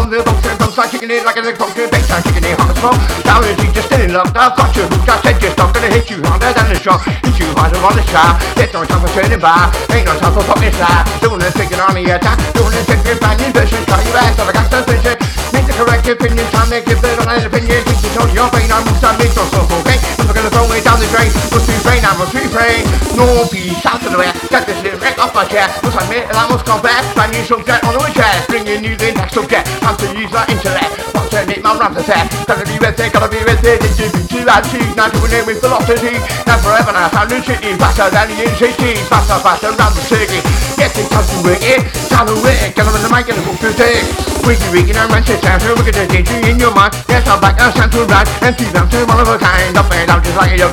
the 0.81 0.87
start 0.87 0.97
kicking 0.97 1.13
it 1.13 1.25
like 1.25 1.37
a 1.37 1.43
function. 1.53 1.85
Big 1.93 2.05
time 2.09 2.23
kicking 2.25 2.41
it 2.41 2.57
hot 2.57 2.73
as 2.73 2.77
smoke. 2.81 2.97
Down 3.21 3.45
and 3.45 3.57
deep, 3.57 3.73
just 3.73 3.91
in 3.93 4.13
love. 4.13 4.33
I've 4.33 4.57
got 4.57 4.73
you 4.73 4.85
hooked. 4.89 5.09
I 5.09 5.21
said 5.21 5.37
just 5.37 5.57
not 5.57 5.73
gonna 5.73 5.93
hit 5.93 6.09
you 6.09 6.17
harder 6.25 6.49
than 6.49 6.67
the 6.73 6.77
shot. 6.79 7.05
Hit 7.05 7.37
you 7.37 7.47
harder 7.53 7.77
on 7.85 7.93
the 7.93 8.03
shot. 8.09 8.41
There's 8.57 8.73
no 8.73 8.81
time 8.85 9.01
for 9.01 9.11
turning 9.13 9.37
back. 9.37 9.69
Ain't 9.93 10.09
no 10.09 10.17
time 10.17 10.33
for 10.33 10.41
fucking 10.41 10.73
slap. 10.73 11.05
Doing 11.21 11.37
this 11.37 11.53
thinking 11.53 11.77
on 11.77 11.93
the 11.93 12.03
attack. 12.09 12.37
Doing 12.57 12.73
this 12.73 12.85
thinking 12.89 13.17
brand 13.21 13.37
new 13.37 13.51
version. 13.53 13.81
Try 13.85 14.01
your 14.01 14.17
ass, 14.17 14.39
I 14.41 14.49
got 14.49 14.65
suspicion. 14.73 15.15
Make 15.53 15.65
the 15.69 15.75
correct 15.77 16.07
opinion. 16.09 16.45
Time 16.49 16.69
to 16.73 16.81
give 16.81 16.97
it 16.97 17.17
on 17.21 17.29
an 17.29 17.45
opinion. 17.45 17.79
Think 17.85 17.99
you 18.01 18.11
told 18.17 18.31
your 18.33 18.49
brain. 18.49 18.69
I'm 18.73 18.85
mix 19.21 19.37
or 19.37 19.45
so 19.53 19.61
okay. 19.85 20.01
I'm 20.17 20.25
not 20.25 20.33
gonna 20.33 20.49
throw 20.49 20.65
it 20.73 20.81
down 20.81 20.97
the 20.97 21.09
drain. 21.13 21.29
Must 21.53 21.67
be 21.69 21.77
brain, 21.85 22.01
I 22.01 22.11
must 22.17 22.33
be 22.33 22.41
brain. 22.49 23.10
No 23.15 23.47
peace 23.51 23.85
out 23.85 23.99
of 23.99 24.11
the 24.11 24.17
way. 24.17 24.31
Get 24.47 24.63
this 24.65 24.79
lyric 24.83 25.17
off 25.19 25.35
my 25.35 25.45
chest. 25.45 25.83
Must 25.83 25.99
admit, 25.99 26.27
I 26.31 26.47
must 26.47 26.65
confess. 26.65 27.03
Brand 27.13 27.31
new 27.33 27.43
subject 27.43 27.83
on 27.83 27.93
the 27.93 28.11
chest. 28.13 28.47
Bringing 28.47 28.83
you 28.83 28.95
the 28.95 29.11
next 29.11 29.33
subject. 29.33 29.67
Time 29.83 29.97
to 29.97 30.07
use 30.15 30.31
my 30.31 30.45
intellect. 30.47 30.91
Want 31.13 31.31
to 31.31 31.45
make 31.45 31.63
my 31.63 31.75
rhymes 31.75 31.97
a 31.97 32.03
set. 32.03 32.31
Gotta 32.47 32.63
be 32.63 32.79
with 32.79 32.99
it, 32.99 33.11
gotta 33.11 33.27
be 33.27 33.39
with 33.43 33.63
it. 33.63 33.83
It's 33.83 33.97
too 33.97 34.09
too 34.31 34.47
attitude. 34.47 34.95
Now 34.95 35.11
doing 35.11 35.33
it 35.35 35.43
with 35.45 35.59
philosophy. 35.59 36.15
Now 36.47 36.57
forever 36.63 36.95
now. 36.95 37.11
New 37.27 37.43
city. 37.43 37.75
Faster 37.75 38.07
than 38.09 38.31
the 38.31 38.35
NCT. 38.47 39.03
Faster, 39.11 39.39
faster 39.43 39.71
round 39.75 39.93
the 39.95 40.03
city. 40.07 40.39
Yes, 40.79 40.95
it's 40.95 41.09
time 41.11 41.25
to 41.27 41.37
work 41.43 41.61
it. 41.61 41.83
Time 42.07 42.27
to 42.27 42.35
work 42.39 42.57
it. 42.63 42.75
Get 42.75 42.87
on 42.87 42.95
the 42.95 43.11
mic 43.11 43.27
and 43.27 43.37
the 43.37 43.71
thing. 43.75 44.03
Wiggy, 44.47 44.67
wiggy, 44.71 44.93
and 44.95 45.11
run 45.11 45.23
to 45.23 45.35
sound. 45.43 45.61
Look 45.67 45.87
at 45.87 45.95
the 45.95 46.07
danger 46.07 46.39
in 46.47 46.57
your 46.57 46.73
mind. 46.73 46.95
Yes, 47.11 47.27
I'm 47.27 47.39
back. 47.39 47.59
I'm 47.59 47.71
to 47.75 48.01
run. 48.07 48.25
And 48.41 48.55
see 48.55 48.71
them 48.71 48.89
to 48.89 48.97
one 49.05 49.19
of 49.19 49.27
a 49.27 49.37
kind. 49.37 49.77
Up 49.77 49.91
and 49.91 50.07
down 50.07 50.23
just 50.23 50.35
like 50.35 50.57
a 50.57 50.71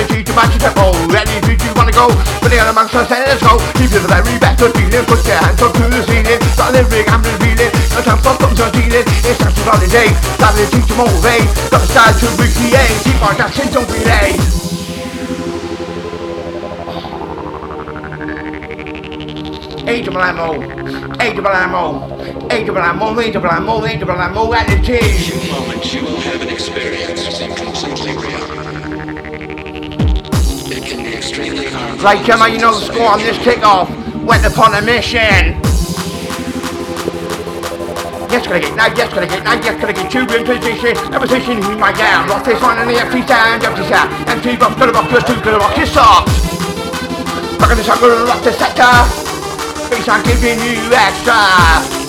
the 0.00 0.14
cheek 0.14 0.26
to 0.26 0.32
match 0.34 0.52
the 0.54 0.58
tempo. 0.60 0.92
Ready 1.08 1.40
to 1.40 1.69
you 1.70 1.76
wanna 1.78 1.94
go. 1.94 2.10
But 2.42 2.50
the 2.50 2.58
other 2.58 2.74
are 2.74 3.06
saying 3.06 3.26
let's 3.30 3.42
go. 3.42 3.54
Keep 3.78 3.94
you 3.94 4.02
the 4.02 4.10
very 4.10 4.38
best 4.42 4.58
of 4.62 4.74
feeling. 4.74 5.06
Put 5.06 5.22
your 5.22 5.38
hands 5.38 5.62
up 5.62 5.72
to 5.78 5.84
the 5.86 6.02
ceiling. 6.02 6.40
Start 6.50 6.74
the 6.74 6.82
rig, 6.90 7.06
I'm 7.06 7.22
revealing. 7.22 7.70
No 7.94 8.00
time 8.02 8.18
for 8.18 8.34
thumbs 8.34 8.58
on 8.58 8.70
dealing. 8.74 9.06
It's 9.06 9.38
time 9.38 9.54
to 9.54 9.62
holiday. 9.62 10.10
Start 10.34 10.54
the 10.58 10.64
teach 10.66 10.88
to 10.90 10.94
motivate. 10.98 11.46
Got 11.70 11.80
to 11.80 11.86
start 11.86 12.12
to 12.18 12.26
recreate. 12.34 12.96
Keep 13.06 13.22
on 13.22 13.34
dancing, 13.38 13.70
don't 13.70 13.86
be 13.86 14.02
late. 14.02 14.40
A 19.90 20.02
double 20.02 20.22
ammo, 20.22 20.48
A 21.18 21.34
double 21.34 21.50
ammo, 21.50 22.18
A 22.50 22.64
double 22.64 22.78
ammo, 22.82 23.18
A 23.18 23.30
double 23.32 23.50
ammo, 23.50 23.84
A 23.84 23.96
double 23.98 24.20
ammo, 24.20 24.52
and 24.52 24.70
it 24.70 24.88
In 24.88 24.94
a 24.94 24.98
is. 24.98 25.26
few 25.26 25.50
moments, 25.50 25.94
you 25.94 26.02
will 26.02 26.20
have 26.20 26.40
an 26.42 26.48
experience 26.48 27.38
that 27.38 27.56
completely 27.56 28.16
real. 28.16 28.79
Right, 31.38 32.24
Gemma, 32.26 32.48
you 32.48 32.58
know 32.58 32.74
the 32.74 32.86
score 32.86 33.12
on 33.12 33.18
this 33.20 33.36
kickoff. 33.38 33.86
Went 34.24 34.44
upon 34.44 34.74
a 34.74 34.82
mission. 34.82 35.54
Yes, 38.30 38.46
gonna 38.46 38.58
get, 38.58 38.74
now, 38.74 38.86
yes, 38.86 39.14
gonna 39.14 39.28
get, 39.28 39.44
now, 39.44 39.54
yes, 39.54 39.80
gonna 39.80 39.92
get 39.92 40.12
you 40.12 40.22
in 40.22 40.44
position. 40.44 40.96
A 41.14 41.20
position 41.20 41.58
in 41.58 41.78
my 41.78 41.92
down. 41.92 42.28
Lost 42.28 42.46
this 42.46 42.60
one 42.60 42.78
in 42.80 42.88
the 42.88 42.98
empty 42.98 43.22
stand, 43.22 43.62
empty 43.62 43.86
sound. 43.86 44.10
Empty 44.28 44.56
box, 44.56 44.74
gonna 44.74 44.92
rock 44.92 45.10
your 45.10 45.20
two, 45.20 45.40
gonna 45.42 45.58
rock 45.58 45.76
your 45.76 45.86
socks. 45.86 46.32
Rock 47.60 47.76
the 47.76 47.84
shot, 47.84 48.00
gonna 48.00 48.24
rock 48.24 48.42
the 48.42 48.52
sector. 48.52 48.90
Because 49.88 50.08
I'm 50.08 50.24
giving 50.24 50.58
you 50.58 50.92
extra. 50.92 51.99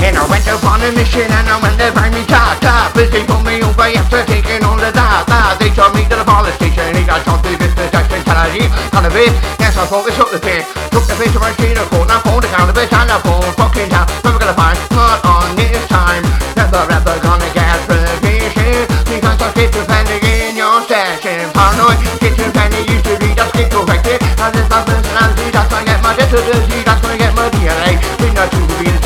And 0.00 0.16
I 0.16 0.24
went 0.32 0.48
upon 0.48 0.80
a 0.80 0.88
mission 0.96 1.28
and 1.28 1.44
I 1.44 1.60
went 1.60 1.76
to 1.76 1.92
find 1.92 2.08
me 2.16 2.24
top 2.24 2.56
top 2.64 2.96
But 2.96 3.12
they 3.12 3.20
pulled 3.28 3.44
me 3.44 3.60
over 3.60 3.84
after 3.84 4.24
taking 4.24 4.64
all 4.64 4.80
the 4.80 4.88
data 4.88 5.60
They 5.60 5.68
told 5.76 5.92
me 5.92 6.08
to 6.08 6.16
the 6.16 6.24
police 6.24 6.56
station 6.56 6.96
He 6.96 7.04
got 7.04 7.20
shot 7.20 7.44
to 7.44 7.52
this 7.52 7.68
protection 7.76 8.24
Can 8.24 8.32
I 8.32 8.48
leave? 8.48 8.72
Can 8.96 9.04
I 9.04 9.12
bid? 9.12 9.28
Yes, 9.60 9.76
I 9.76 9.84
thought 9.84 10.08
this 10.08 10.16
up 10.16 10.32
the 10.32 10.40
pin. 10.40 10.64
Took 10.88 11.04
the 11.04 11.12
fish 11.20 11.36
right 11.36 11.52
to 11.52 11.68
the 11.76 11.84
court 11.92 12.08
Now 12.08 12.24
phone 12.24 12.40
the 12.40 12.48
bitch 12.72 12.88
and 12.96 13.12
I 13.12 13.20
phone 13.20 13.44
fucking 13.60 13.92
town 13.92 14.08
Never 14.24 14.40
gonna 14.40 14.56
find 14.56 14.80
Not 14.96 15.20
on 15.20 15.52
this 15.60 15.84
time. 15.92 16.24
Never 16.56 16.80
ever 16.80 17.16
gonna 17.20 17.52
get 17.52 17.76
provision 17.84 18.88
Because 19.04 19.36
I 19.36 19.52
keep 19.52 19.68
depending 19.68 20.24
in 20.24 20.56
your 20.56 20.80
session 20.88 21.52
Paranoid 21.52 22.00
Schizophrenia 22.24 22.88
used 22.88 23.04
to 23.04 23.20
be 23.20 23.36
just 23.36 23.52
get 23.52 23.68
corrected 23.68 24.16
And 24.16 24.48
this 24.48 24.64
my 24.72 24.80
personality 24.80 25.52
That's 25.52 25.68
I 25.68 25.84
get 25.84 26.00
my 26.00 26.16
disability 26.16 26.88
That's 26.88 27.04
I 27.04 27.20
get 27.20 27.36
my 27.36 27.52
DNA 27.52 27.99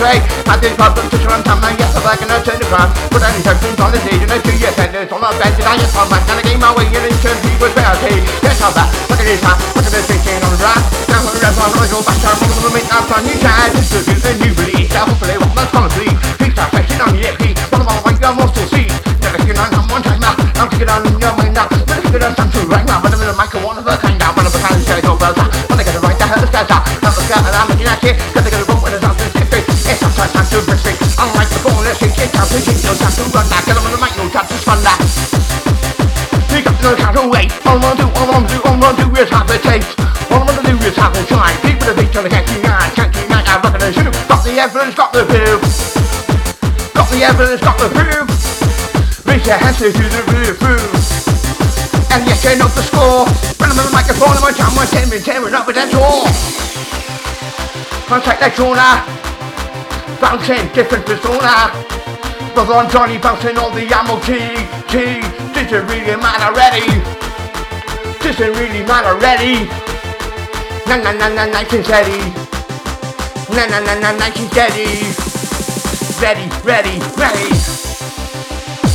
the 0.04 0.20
trade 0.20 0.22
I 0.44 0.60
did 0.60 0.76
problem 0.76 1.08
to 1.08 1.16
run 1.24 1.40
time 1.44 1.64
and 1.64 1.76
yes 1.80 1.96
I'm 1.96 2.04
back 2.04 2.20
and 2.20 2.28
I 2.28 2.36
turn 2.44 2.60
the 2.60 2.68
ground 2.68 2.92
But 3.08 3.24
any 3.24 3.40
sections 3.40 3.80
on 3.80 3.90
the 3.92 3.98
stage 4.04 4.20
and 4.20 4.32
I 4.32 4.38
two 4.44 4.56
years 4.60 4.76
sentence 4.76 5.10
On 5.12 5.20
my 5.20 5.32
bench 5.40 5.56
and 5.56 5.68
I 5.68 5.74
just 5.80 5.96
back 5.96 6.24
and 6.28 6.38
I 6.38 6.42
game 6.44 6.60
my 6.60 6.72
way 6.76 6.86
in 6.92 7.00
and 7.00 7.16
turn 7.24 7.36
people 7.40 7.72
reality 7.72 8.20
Yes 8.44 8.60
I'm 8.60 8.72
back, 8.76 8.92
look 9.08 9.20
at 9.20 9.26
this 9.26 9.40
time, 9.40 9.58
look 9.72 9.86
at 9.88 9.92
this 9.92 10.04
station 10.04 10.40
on 10.44 10.52
the 10.52 10.60
ground. 10.60 10.82
Now 11.08 11.24
I'm 11.24 11.32
ready 11.32 11.52
for 11.56 11.64
I 11.64 11.86
go 11.88 11.98
back 12.04 12.20
I'm 12.20 12.36
gonna 12.36 12.70
make 12.76 12.90
up 12.92 13.08
on 13.08 13.22
new 13.24 13.38
time 13.40 13.72
Distribute 13.72 14.24
a 14.24 14.32
new 14.44 14.52
release, 14.60 14.92
I 14.92 15.00
hopefully 15.08 15.36
what 15.40 15.52
that's 15.56 15.72
gonna 15.72 15.90
be. 15.96 16.06
Peace 16.36 16.58
out, 16.60 16.68
section 16.72 17.00
on 17.00 17.10
the 17.16 17.20
EP, 17.24 17.42
one 17.72 17.80
of 17.80 17.88
my 17.88 17.96
white 18.04 18.20
girl 18.20 18.34
wants 18.36 18.54
to 18.60 18.64
see. 18.68 18.86
Never 19.24 19.40
on 19.40 20.00
time 20.04 20.20
now, 20.20 20.34
I'm 20.60 20.68
taking 20.68 20.90
on 20.90 21.00
your 21.06 21.32
mind 21.38 21.54
now. 21.54 21.68
Never 21.88 22.08
get 22.12 22.22
on 22.24 22.32
something 22.36 22.66
right 22.68 22.86
now, 22.86 22.93
to 32.50 32.58
take 32.60 32.82
no 32.84 32.92
time 32.94 33.14
to 33.14 33.24
run 33.32 33.46
back 33.48 33.64
Get 33.64 33.76
on 33.76 33.84
the 33.88 34.00
mic, 34.00 34.12
no 34.16 34.28
time 34.28 34.48
to 34.48 34.56
spun 34.58 34.80
that 34.84 34.98
Pick 36.50 36.66
up 36.66 36.76
time 36.80 37.14
to 37.16 37.28
wait 37.28 37.52
All 37.64 37.78
I 37.78 37.94
wanna 37.94 38.02
do, 38.02 38.06
all 38.18 38.28
I 38.28 38.40
wanna 38.40 38.48
do, 38.48 38.58
all 38.64 38.76
I 38.76 38.92
wanna 38.92 39.04
do 39.04 39.08
is 39.20 39.28
have 39.30 39.48
a 39.50 39.58
taste 39.58 39.94
All 40.30 40.42
I 40.42 40.48
wanna 40.48 40.62
do 40.64 40.74
is 40.84 40.96
have 40.96 41.14
a 41.16 41.22
try 41.26 41.54
People 41.64 41.90
are 41.90 41.96
trying 42.12 42.26
to 42.26 42.30
catch 42.30 42.48
me 42.52 42.60
out 42.66 42.90
Catch 42.92 43.14
me 43.16 43.24
out, 43.32 43.48
I'm 43.48 43.62
looking 43.62 43.82
at 43.82 43.96
you 43.96 44.14
Got 44.28 44.44
the 44.44 44.58
evidence, 44.58 44.94
got 44.94 45.12
the 45.12 45.24
proof. 45.24 45.62
Got 46.94 47.10
the 47.10 47.22
evidence, 47.24 47.60
got 47.60 47.78
the 47.78 47.88
proof. 47.88 48.28
Raise 49.26 49.46
your 49.46 49.56
hands 49.56 49.78
to 49.78 49.90
the 49.90 50.22
roof. 50.32 50.60
And 52.12 52.26
yes, 52.26 52.44
you 52.44 52.58
know 52.58 52.68
the 52.68 52.82
score. 52.82 53.26
When 53.58 53.70
I'm 53.70 53.78
on 53.78 53.86
the 53.86 53.92
microphone, 53.92 54.36
I'm 54.36 54.44
on 54.44 54.54
time, 54.54 54.78
I'm 54.78 54.86
tearing, 54.86 55.22
tearing 55.22 55.54
up 55.54 55.66
with 55.66 55.76
that 55.76 55.90
door. 55.90 56.28
Contact 58.06 58.40
that 58.40 58.54
corner. 58.54 59.00
Bouncing, 60.20 60.68
different 60.74 61.06
persona. 61.06 62.03
Brother 62.54 62.74
on 62.74 62.88
Johnny 62.88 63.18
bouncing 63.18 63.58
on 63.58 63.74
the 63.74 63.82
ammo 63.90 64.14
T, 64.22 64.38
T. 64.86 65.20
This 65.52 65.72
is 65.72 65.82
really 65.90 66.14
man 66.14 66.38
already. 66.38 66.86
This 68.22 68.38
is 68.38 68.48
really 68.56 68.86
man 68.86 69.04
already. 69.04 69.66
Na 70.86 70.94
na 71.02 71.10
na 71.10 71.34
na, 71.34 71.46
nice 71.50 71.72
and 71.74 71.84
steady. 71.84 72.22
Na 73.50 73.66
na 73.66 73.80
na 73.82 73.98
na, 73.98 74.12
nice 74.14 74.38
and 74.38 74.46
steady. 74.54 74.86
Ready, 76.22 76.46
ready, 76.62 77.02
ready. 77.18 77.50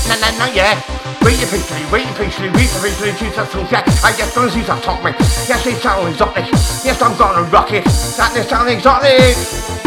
Na 0.07 0.15
na 0.23 0.31
na, 0.39 0.45
yeah. 0.55 0.79
Wait 1.21 1.35
patiently, 1.51 1.83
wait 1.91 2.07
patiently, 2.15 2.49
wait 2.55 2.71
patiently, 2.79 3.11
Jesus 3.19 3.53
will 3.53 3.67
get. 3.67 3.83
I 4.05 4.15
guess 4.15 4.33
those 4.33 4.53
things 4.53 4.69
are 4.69 4.79
me. 5.03 5.11
Yes, 5.51 5.65
they 5.65 5.75
sound 5.75 6.07
exotic. 6.07 6.47
Yes, 6.87 7.01
I'm 7.01 7.17
gonna 7.17 7.43
rock 7.51 7.73
it. 7.73 7.83
That 8.15 8.31
they 8.33 8.43
sound 8.43 8.69
exotic. 8.69 9.78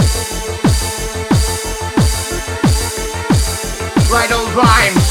Right 4.13 4.31
old 4.31 4.53
rhymes. 4.53 5.09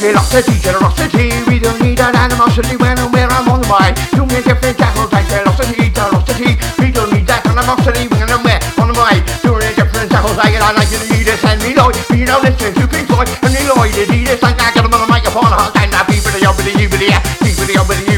Velocity, 0.00 0.58
generosity, 0.58 1.28
we 1.46 1.58
don't 1.58 1.78
need 1.82 2.00
an 2.00 2.16
animosity 2.16 2.76
when 2.80 2.96
and 2.96 3.12
where 3.12 3.28
I'm 3.28 3.46
on 3.50 3.60
the 3.60 3.68
mind. 3.68 4.00
You 4.16 4.24
make 4.24 4.48
different 4.48 4.78
tackles 4.78 5.12
like 5.12 5.26
velocity, 5.28 5.90
generosity, 5.92 6.56
we 6.80 6.90
don't 6.90 7.12
need 7.12 7.26
that 7.26 7.44
animosity 7.44 8.08
when 8.08 8.24
and 8.24 8.42
where 8.42 8.58
on 8.80 8.88
the 8.88 8.96
mind. 8.96 9.20
Doing 9.44 9.68
a 9.68 9.74
different 9.76 10.10
tackles 10.10 10.38
like 10.40 10.56
it, 10.56 10.62
I 10.64 10.72
like 10.72 10.88
you 10.88 10.96
to 10.96 11.12
eat 11.12 11.28
this 11.28 11.44
and 11.44 11.60
reload. 11.60 11.92
We 12.08 12.24
don't 12.24 12.40
listen 12.40 12.72
to 12.72 12.88
Pink 12.88 13.12
Floyd 13.12 13.28
and 13.28 13.52
reload 13.52 13.92
it, 13.92 14.08
eat 14.08 14.32
this 14.32 14.40
like 14.40 14.56
I 14.56 14.72
got 14.72 14.88
them 14.88 14.96
on 14.96 15.04
the 15.04 15.10
microphone, 15.12 15.44
hard 15.44 15.76
time 15.76 15.92
now, 15.92 16.08
people, 16.08 16.32
the 16.32 16.40
over 16.48 16.64
the 16.64 16.72
you, 16.80 16.88
the 16.88 17.04
yeah, 17.04 17.20
people, 17.44 17.68
the 17.68 17.76
over 17.76 18.11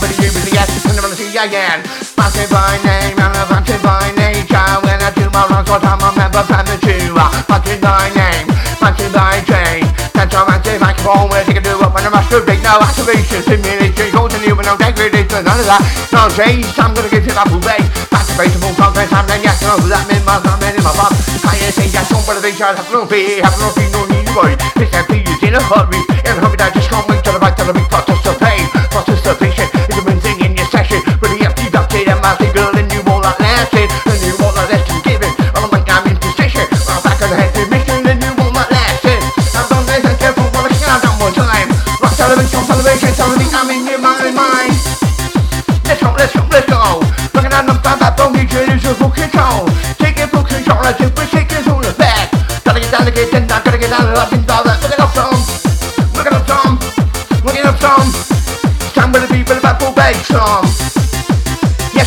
the 0.00 0.08
the 0.08 0.28
the 0.32 0.80
and 0.88 0.96
I'm 0.96 1.04
gonna 1.04 1.16
see 1.16 1.28
you 1.28 1.40
again. 1.40 1.84
Busted 2.16 2.48
by 2.48 2.80
name, 2.84 3.18
and 3.20 3.36
I'm 3.36 3.48
by 3.84 4.08
nature, 4.16 4.72
when 4.84 5.00
I 5.00 5.12
do 5.12 5.28
my 5.30 5.44
runs, 5.52 5.68
what 5.68 5.84
I'm 5.84 6.00
a 6.00 6.08
member, 6.16 6.44
family 6.48 6.78
too. 6.80 7.12
Busted 7.48 7.80
by 7.80 8.08
name, 8.16 8.48
busted 8.80 9.12
by 9.12 9.40
chain. 9.44 9.84
That's 10.16 10.32
how 10.32 10.48
I 10.48 10.60
say 10.64 10.78
microphone 10.78 11.28
where 11.28 11.44
they 11.44 11.52
can 11.56 11.64
do 11.64 11.76
it 11.76 11.90
when 11.92 12.04
I 12.04 12.10
masturbate. 12.12 12.62
No 12.64 12.80
activation, 12.80 13.40
simulation, 13.44 14.08
continue 14.12 14.56
no 14.56 14.76
degradation, 14.76 15.44
none 15.44 15.60
of 15.60 15.68
that. 15.68 15.82
No 16.12 16.28
change, 16.32 16.68
I'm 16.78 16.94
gonna 16.96 17.10
give 17.12 17.26
you 17.26 17.34
that 17.36 17.48
full 17.48 17.60
bass. 17.60 17.84
Activatable 18.08 18.72
progress, 18.76 19.12
I'm 19.12 19.26
then 19.26 19.42
yes, 19.44 19.60
no, 19.60 19.76
that 19.88 20.04
means 20.08 20.24
my 20.24 20.40
I'm 20.40 20.62
in 20.64 20.80
my 20.80 20.92
pop. 20.96 21.12
I 21.44 21.58
saying 21.72 21.92
yes, 21.92 22.08
don't 22.08 22.24
believe 22.24 22.56
each 22.56 22.62
other, 22.62 22.80
have 22.80 22.92
no 22.92 23.04
fear, 23.04 23.42
have 23.44 23.56
no 23.60 23.68
fear, 23.76 23.90
no 23.92 24.06
need 24.08 24.24
to 24.26 24.32
worry. 24.32 24.56
This 24.80 24.92
MP 24.96 25.24
is 25.28 25.40
in 25.44 25.56
a 25.56 25.60
hurry, 25.60 26.00
in 26.24 26.36
a 26.36 26.40
hurry, 26.40 26.56
I 26.56 26.70
just 26.70 26.88
can't 26.88 27.06
wait 27.08 27.24
till 27.24 27.34
the 27.34 27.49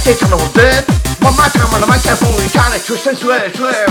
Yes, 0.03 0.19
they 0.19 0.27
come 0.27 0.35
on 0.35 0.51
dirt. 0.51 0.83
One 1.23 1.31
more 1.39 1.47
time 1.47 1.71
on 1.71 1.79
the 1.79 1.87
microphone, 1.87 2.35
we 2.35 2.51
trying 2.51 2.75
to 2.75 2.85
twist 2.85 3.07
and 3.07 3.15
swerve, 3.15 3.55
swerve. 3.55 3.87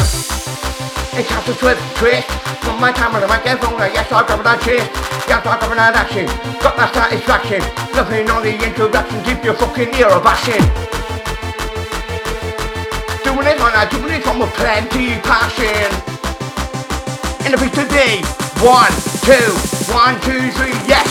It's 1.16 1.24
time 1.24 1.40
to 1.48 1.54
twist, 1.56 1.80
twist. 1.96 2.28
One 2.68 2.80
more 2.80 2.92
time 2.92 3.16
on 3.16 3.22
the 3.22 3.28
microphone, 3.28 3.80
yes, 3.96 4.12
I'll 4.12 4.24
cover 4.24 4.42
that 4.42 4.60
chest. 4.60 4.92
Yes, 5.24 5.40
I'll 5.40 5.56
that 5.56 5.96
action. 5.96 6.28
Got 6.60 6.76
that 6.76 6.92
satisfaction. 6.92 7.64
Nothing 7.96 8.28
on 8.28 8.44
the 8.44 8.52
introduction, 8.52 9.24
keep 9.24 9.40
your 9.40 9.56
fucking 9.56 9.88
ear 9.96 10.12
a 10.12 10.20
bashing. 10.20 10.60
Doing 13.24 13.48
it 13.48 13.56
on 13.56 13.72
a 13.72 13.88
doing 13.88 14.12
it 14.12 14.20
from 14.20 14.44
a 14.44 14.48
plenty 14.52 15.16
passion. 15.24 15.88
In 17.48 17.56
the 17.56 17.58
beat 17.58 17.72
today, 17.72 18.20
one, 18.60 18.92
two, 19.24 19.48
one, 19.88 20.20
two, 20.20 20.44
three, 20.60 20.76
yes. 20.84 21.08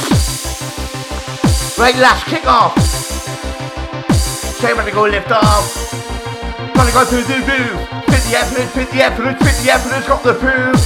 Right, 1.79 1.97
last 1.97 2.29
kick 2.29 2.45
off. 2.45 3.00
Say 4.61 4.75
when 4.75 4.85
to 4.85 4.91
go 4.91 5.07
lift 5.07 5.31
off. 5.31 5.91
Gonna 6.75 6.91
go 6.91 7.03
through 7.03 7.23
the 7.23 7.41
roof. 7.49 7.81
Fit 8.05 8.21
the 8.29 8.37
evidence, 8.37 8.71
fit 8.75 8.91
the 8.91 9.01
evidence, 9.01 9.41
fit 9.41 9.57
the 9.65 9.71
evidence, 9.71 10.05
got 10.05 10.21
the 10.21 10.35
proof. 10.35 10.77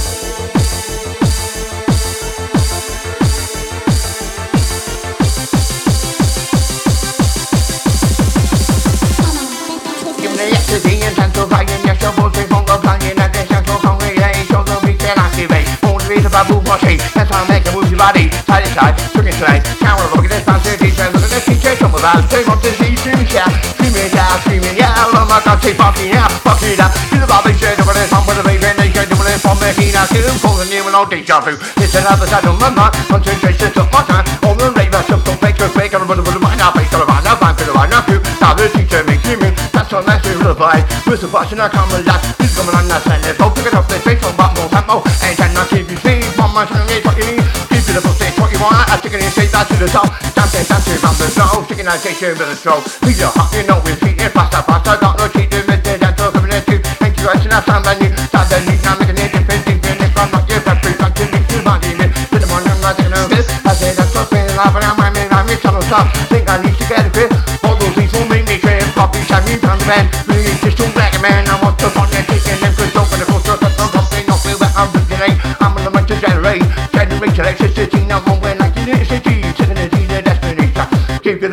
The 10.16 10.24
this 10.56 10.82
the 10.82 10.96
A. 15.52 15.60
The 16.08 16.22
the 16.22 16.30
babu 16.30 16.64
watching. 16.64 16.96
That's 17.12 17.28
how 17.30 17.44
I 17.44 17.48
make 17.48 17.64
move 17.74 17.90
your 17.90 17.98
body. 17.98 18.30
Side 18.48 18.64
to 18.64 18.70
side, 18.72 18.98
swinging 19.12 19.34
side. 19.34 19.62
Camera 19.84 20.08
look 20.16 20.24
at 20.24 20.30
this 20.30 20.44
to 20.46 20.78
teacher. 20.78 21.04
Look 21.12 21.24
at 21.24 21.28
this 21.28 21.44
teacher. 21.44 21.76
Some 21.76 21.94
of 21.94 22.02
us, 22.02 22.24
they 22.32 22.42
want 22.48 22.62
to 22.62 22.85
see 23.36 23.92
screaming 23.92 24.08
shout. 24.08 24.40
Screaming 24.40 24.76
yeah. 24.76 25.12
Oh 25.12 25.26
my 25.28 25.40
god, 25.44 25.60
say 25.60 25.74
fucking 25.76 26.08
yeah, 26.08 26.28
fuck 26.40 26.62
it 26.64 26.80
up. 26.80 26.92
Do 27.12 27.20
the 27.20 27.28
bobby 27.28 27.52
shit 27.52 27.76
over 27.80 27.92
this, 27.92 28.12
I'm 28.12 28.24
with 28.24 28.40
the 28.40 28.44
baby 28.44 28.64
and 28.64 28.78
they 28.78 28.88
get 28.88 29.08
doing 29.08 29.28
it 29.28 29.40
from 29.44 29.58
the 29.60 29.70
heat. 29.76 29.96
I 29.96 30.08
keep 30.08 30.24
pulling 30.40 30.72
you 30.72 30.86
and 30.86 30.96
all 30.96 31.06
deja 31.06 31.40
vu. 31.44 31.56
It's 31.82 31.94
another 31.94 32.26
side 32.26 32.46
of 32.48 32.56
my 32.56 32.70
mind. 32.72 32.94
Concentration 33.08 33.72
to 33.76 33.84
my 33.92 34.00
time. 34.08 34.24
On 34.48 34.56
the 34.56 34.72
I 34.72 35.02
took 35.04 35.20
the 35.24 35.36
fake, 35.36 35.60
fake, 35.60 35.92
and 35.92 36.02
I'm 36.02 36.08
gonna 36.08 36.24
put 36.24 36.40
my 36.40 36.56
now, 36.56 36.72
fake, 36.72 36.88
and 36.88 37.04
I'm 37.04 37.24
now, 37.24 37.36
fine, 37.36 37.54
feel 37.56 37.74
right 37.74 37.90
now, 37.90 38.00
too. 38.00 38.20
Now 38.40 38.54
the 38.54 38.72
teacher 38.72 39.04
makes 39.04 39.28
me 39.28 39.52
that's 39.74 39.92
what 39.92 40.06
that's 40.06 40.24
the 40.24 40.54
vibe. 40.56 40.86
With 41.04 41.20
the 41.20 41.28
passion 41.28 41.60
I 41.60 41.68
come 41.68 41.90
alive. 41.92 42.22
This 42.38 42.56
coming 42.56 42.74
on 42.74 42.88
that 42.88 43.04
go 43.36 43.50
pick 43.50 43.66
it 43.66 43.74
up, 43.74 43.84
let's 43.90 44.02
face 44.04 44.22
on 44.24 44.34
but 44.36 44.56
more 44.56 44.68
tempo. 44.72 45.04
And 45.20 45.36
then 45.36 45.52
I 45.52 45.66
keep 45.68 45.90
you 45.90 45.96
tongue 46.66 46.90
is 46.90 47.04
what 47.04 47.16
you 47.18 47.24
need. 47.36 47.44
Keep 47.68 47.84
it 47.90 47.96
up, 47.96 48.08
say 48.16 48.32
you 48.32 48.60
want. 48.60 48.88
I'm 48.88 49.00
taking 49.00 49.20
it 49.20 49.30
straight 49.30 49.52
back 49.52 49.68
to 49.68 49.76
the 49.76 49.86
top. 49.88 50.25
Dancing, 50.46 50.70
dancing 50.70 50.98
from 51.02 51.14
the 51.18 51.26
snow. 51.26 51.66
Taking 51.66 51.90
that 51.90 51.98
station 51.98 52.38
with 52.38 52.46
a 52.46 52.54
stroke. 52.54 52.86
Feel 53.02 53.18
your 53.18 53.34
heart, 53.34 53.50
you 53.50 53.66
know 53.66 53.82
we're 53.82 53.98
cheating 53.98 54.30
faster, 54.30 54.62
faster. 54.62 54.94
Got 54.94 55.18
no 55.18 55.26
cheating 55.26 55.66
with 55.66 55.82
the 55.82 55.98
at 55.98 56.14
you. 56.70 56.78
Thank 57.02 57.18
you, 57.18 57.26
I 57.26 57.34
should 57.42 57.50
have 57.50 57.66
sound 57.66 57.82
like 57.82 57.98
you. 57.98 58.14
Start 58.30 58.46
the 58.46 58.62
lead, 58.62 58.78
now 58.86 58.94
making 58.94 59.18
it 59.18 59.34
different. 59.34 59.66
Different, 59.66 60.06
if 60.06 60.14
I'm 60.14 60.30
not 60.30 60.46
your 60.46 60.62
factory, 60.62 60.94
got 60.94 61.10
to 61.18 61.24
make 61.34 61.50
you 61.50 61.66
body. 61.66 61.98
Put 62.30 62.46
them 62.46 62.54
on, 62.54 62.62
I'm 62.62 62.78
not 62.78 62.94
taking 62.94 63.10
a 63.10 63.26
bit. 63.26 63.42
I 63.66 63.74
say 63.74 63.90
that's 63.90 64.14
what's 64.14 64.30
been 64.30 64.46
laughing. 64.54 64.86
I'm 64.86 64.94
rhyming, 64.94 65.26
I'm 65.34 65.50
in 65.50 65.58
tunnel 65.58 65.82
stop. 65.82 66.06
Think 66.30 66.46
I 66.46 66.62
need 66.62 66.78
to 66.78 66.84
get 66.86 67.02
a 67.02 67.10
grip. 67.10 67.34
All 67.66 67.74
those 67.74 67.90
things 67.98 68.14
will 68.14 68.30
make 68.30 68.46
me 68.46 68.62
trip. 68.62 68.86
Copy, 68.94 69.18
shine 69.26 69.42
me 69.50 69.58
from 69.58 69.82
the 69.82 69.86
band. 69.90 70.06
Really, 70.30 70.54
just 70.62 70.78
too 70.78 70.86
black, 70.94 71.10
man. 71.18 71.42
I 71.50 71.58
want 71.58 71.74
to 71.82 71.90
fuck 71.90 72.06
and 72.14 72.22
taking 72.22 72.54
them 72.62 72.70
good 72.78 72.94
dope 72.94 73.10
and 73.10 73.18
the 73.18 73.26
culture. 73.26 73.65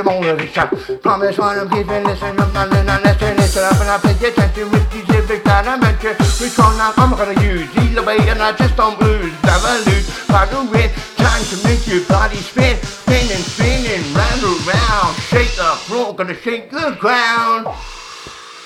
Keep 0.03 0.11
it 0.11 0.57
on 0.57 0.69
the. 0.69 0.97
Promise 0.97 1.37
one 1.37 1.59
of 1.59 1.71
these 1.71 1.87
and 1.87 2.05
listen. 2.05 2.39
I'm 2.39 2.53
not 2.53 2.67
in 2.67 2.89
an 2.89 3.03
destination. 3.03 3.63
I'm 3.63 3.77
gonna 3.79 3.99
pay 3.99 4.27
attention 4.27 4.71
with 4.71 4.91
these 4.91 5.05
I 5.07 5.77
mentioned. 5.79 6.19
Which 6.41 6.57
one 6.57 6.77
now 6.77 6.93
I'm 6.97 7.11
gonna 7.15 7.39
use? 7.41 7.69
Either 7.77 8.03
way, 8.03 8.17
and 8.27 8.41
I 8.41 8.51
just 8.51 8.75
don't 8.75 8.99
lose. 8.99 9.31
Never 9.43 9.73
lose. 9.87 10.27
By 10.27 10.45
the 10.45 10.59
win. 10.71 10.89
Time 11.15 11.43
to 11.45 11.55
make 11.63 11.87
your 11.87 12.03
body 12.07 12.35
spin. 12.35 12.75
Spinning, 12.83 13.43
spinning, 13.47 14.03
round 14.13 14.43
around. 14.43 15.15
Shake 15.31 15.55
the 15.55 15.71
floor, 15.87 16.13
gonna 16.13 16.35
shake 16.35 16.69
the 16.69 16.97
ground. 16.99 17.67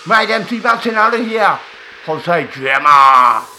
Right, 0.07 0.29
MC 0.29 0.59
Bouncin 0.59 0.95
out 0.95 1.13
of 1.13 1.25
here. 1.25 1.59
Jose 2.05 2.47
Gemma. 2.55 3.56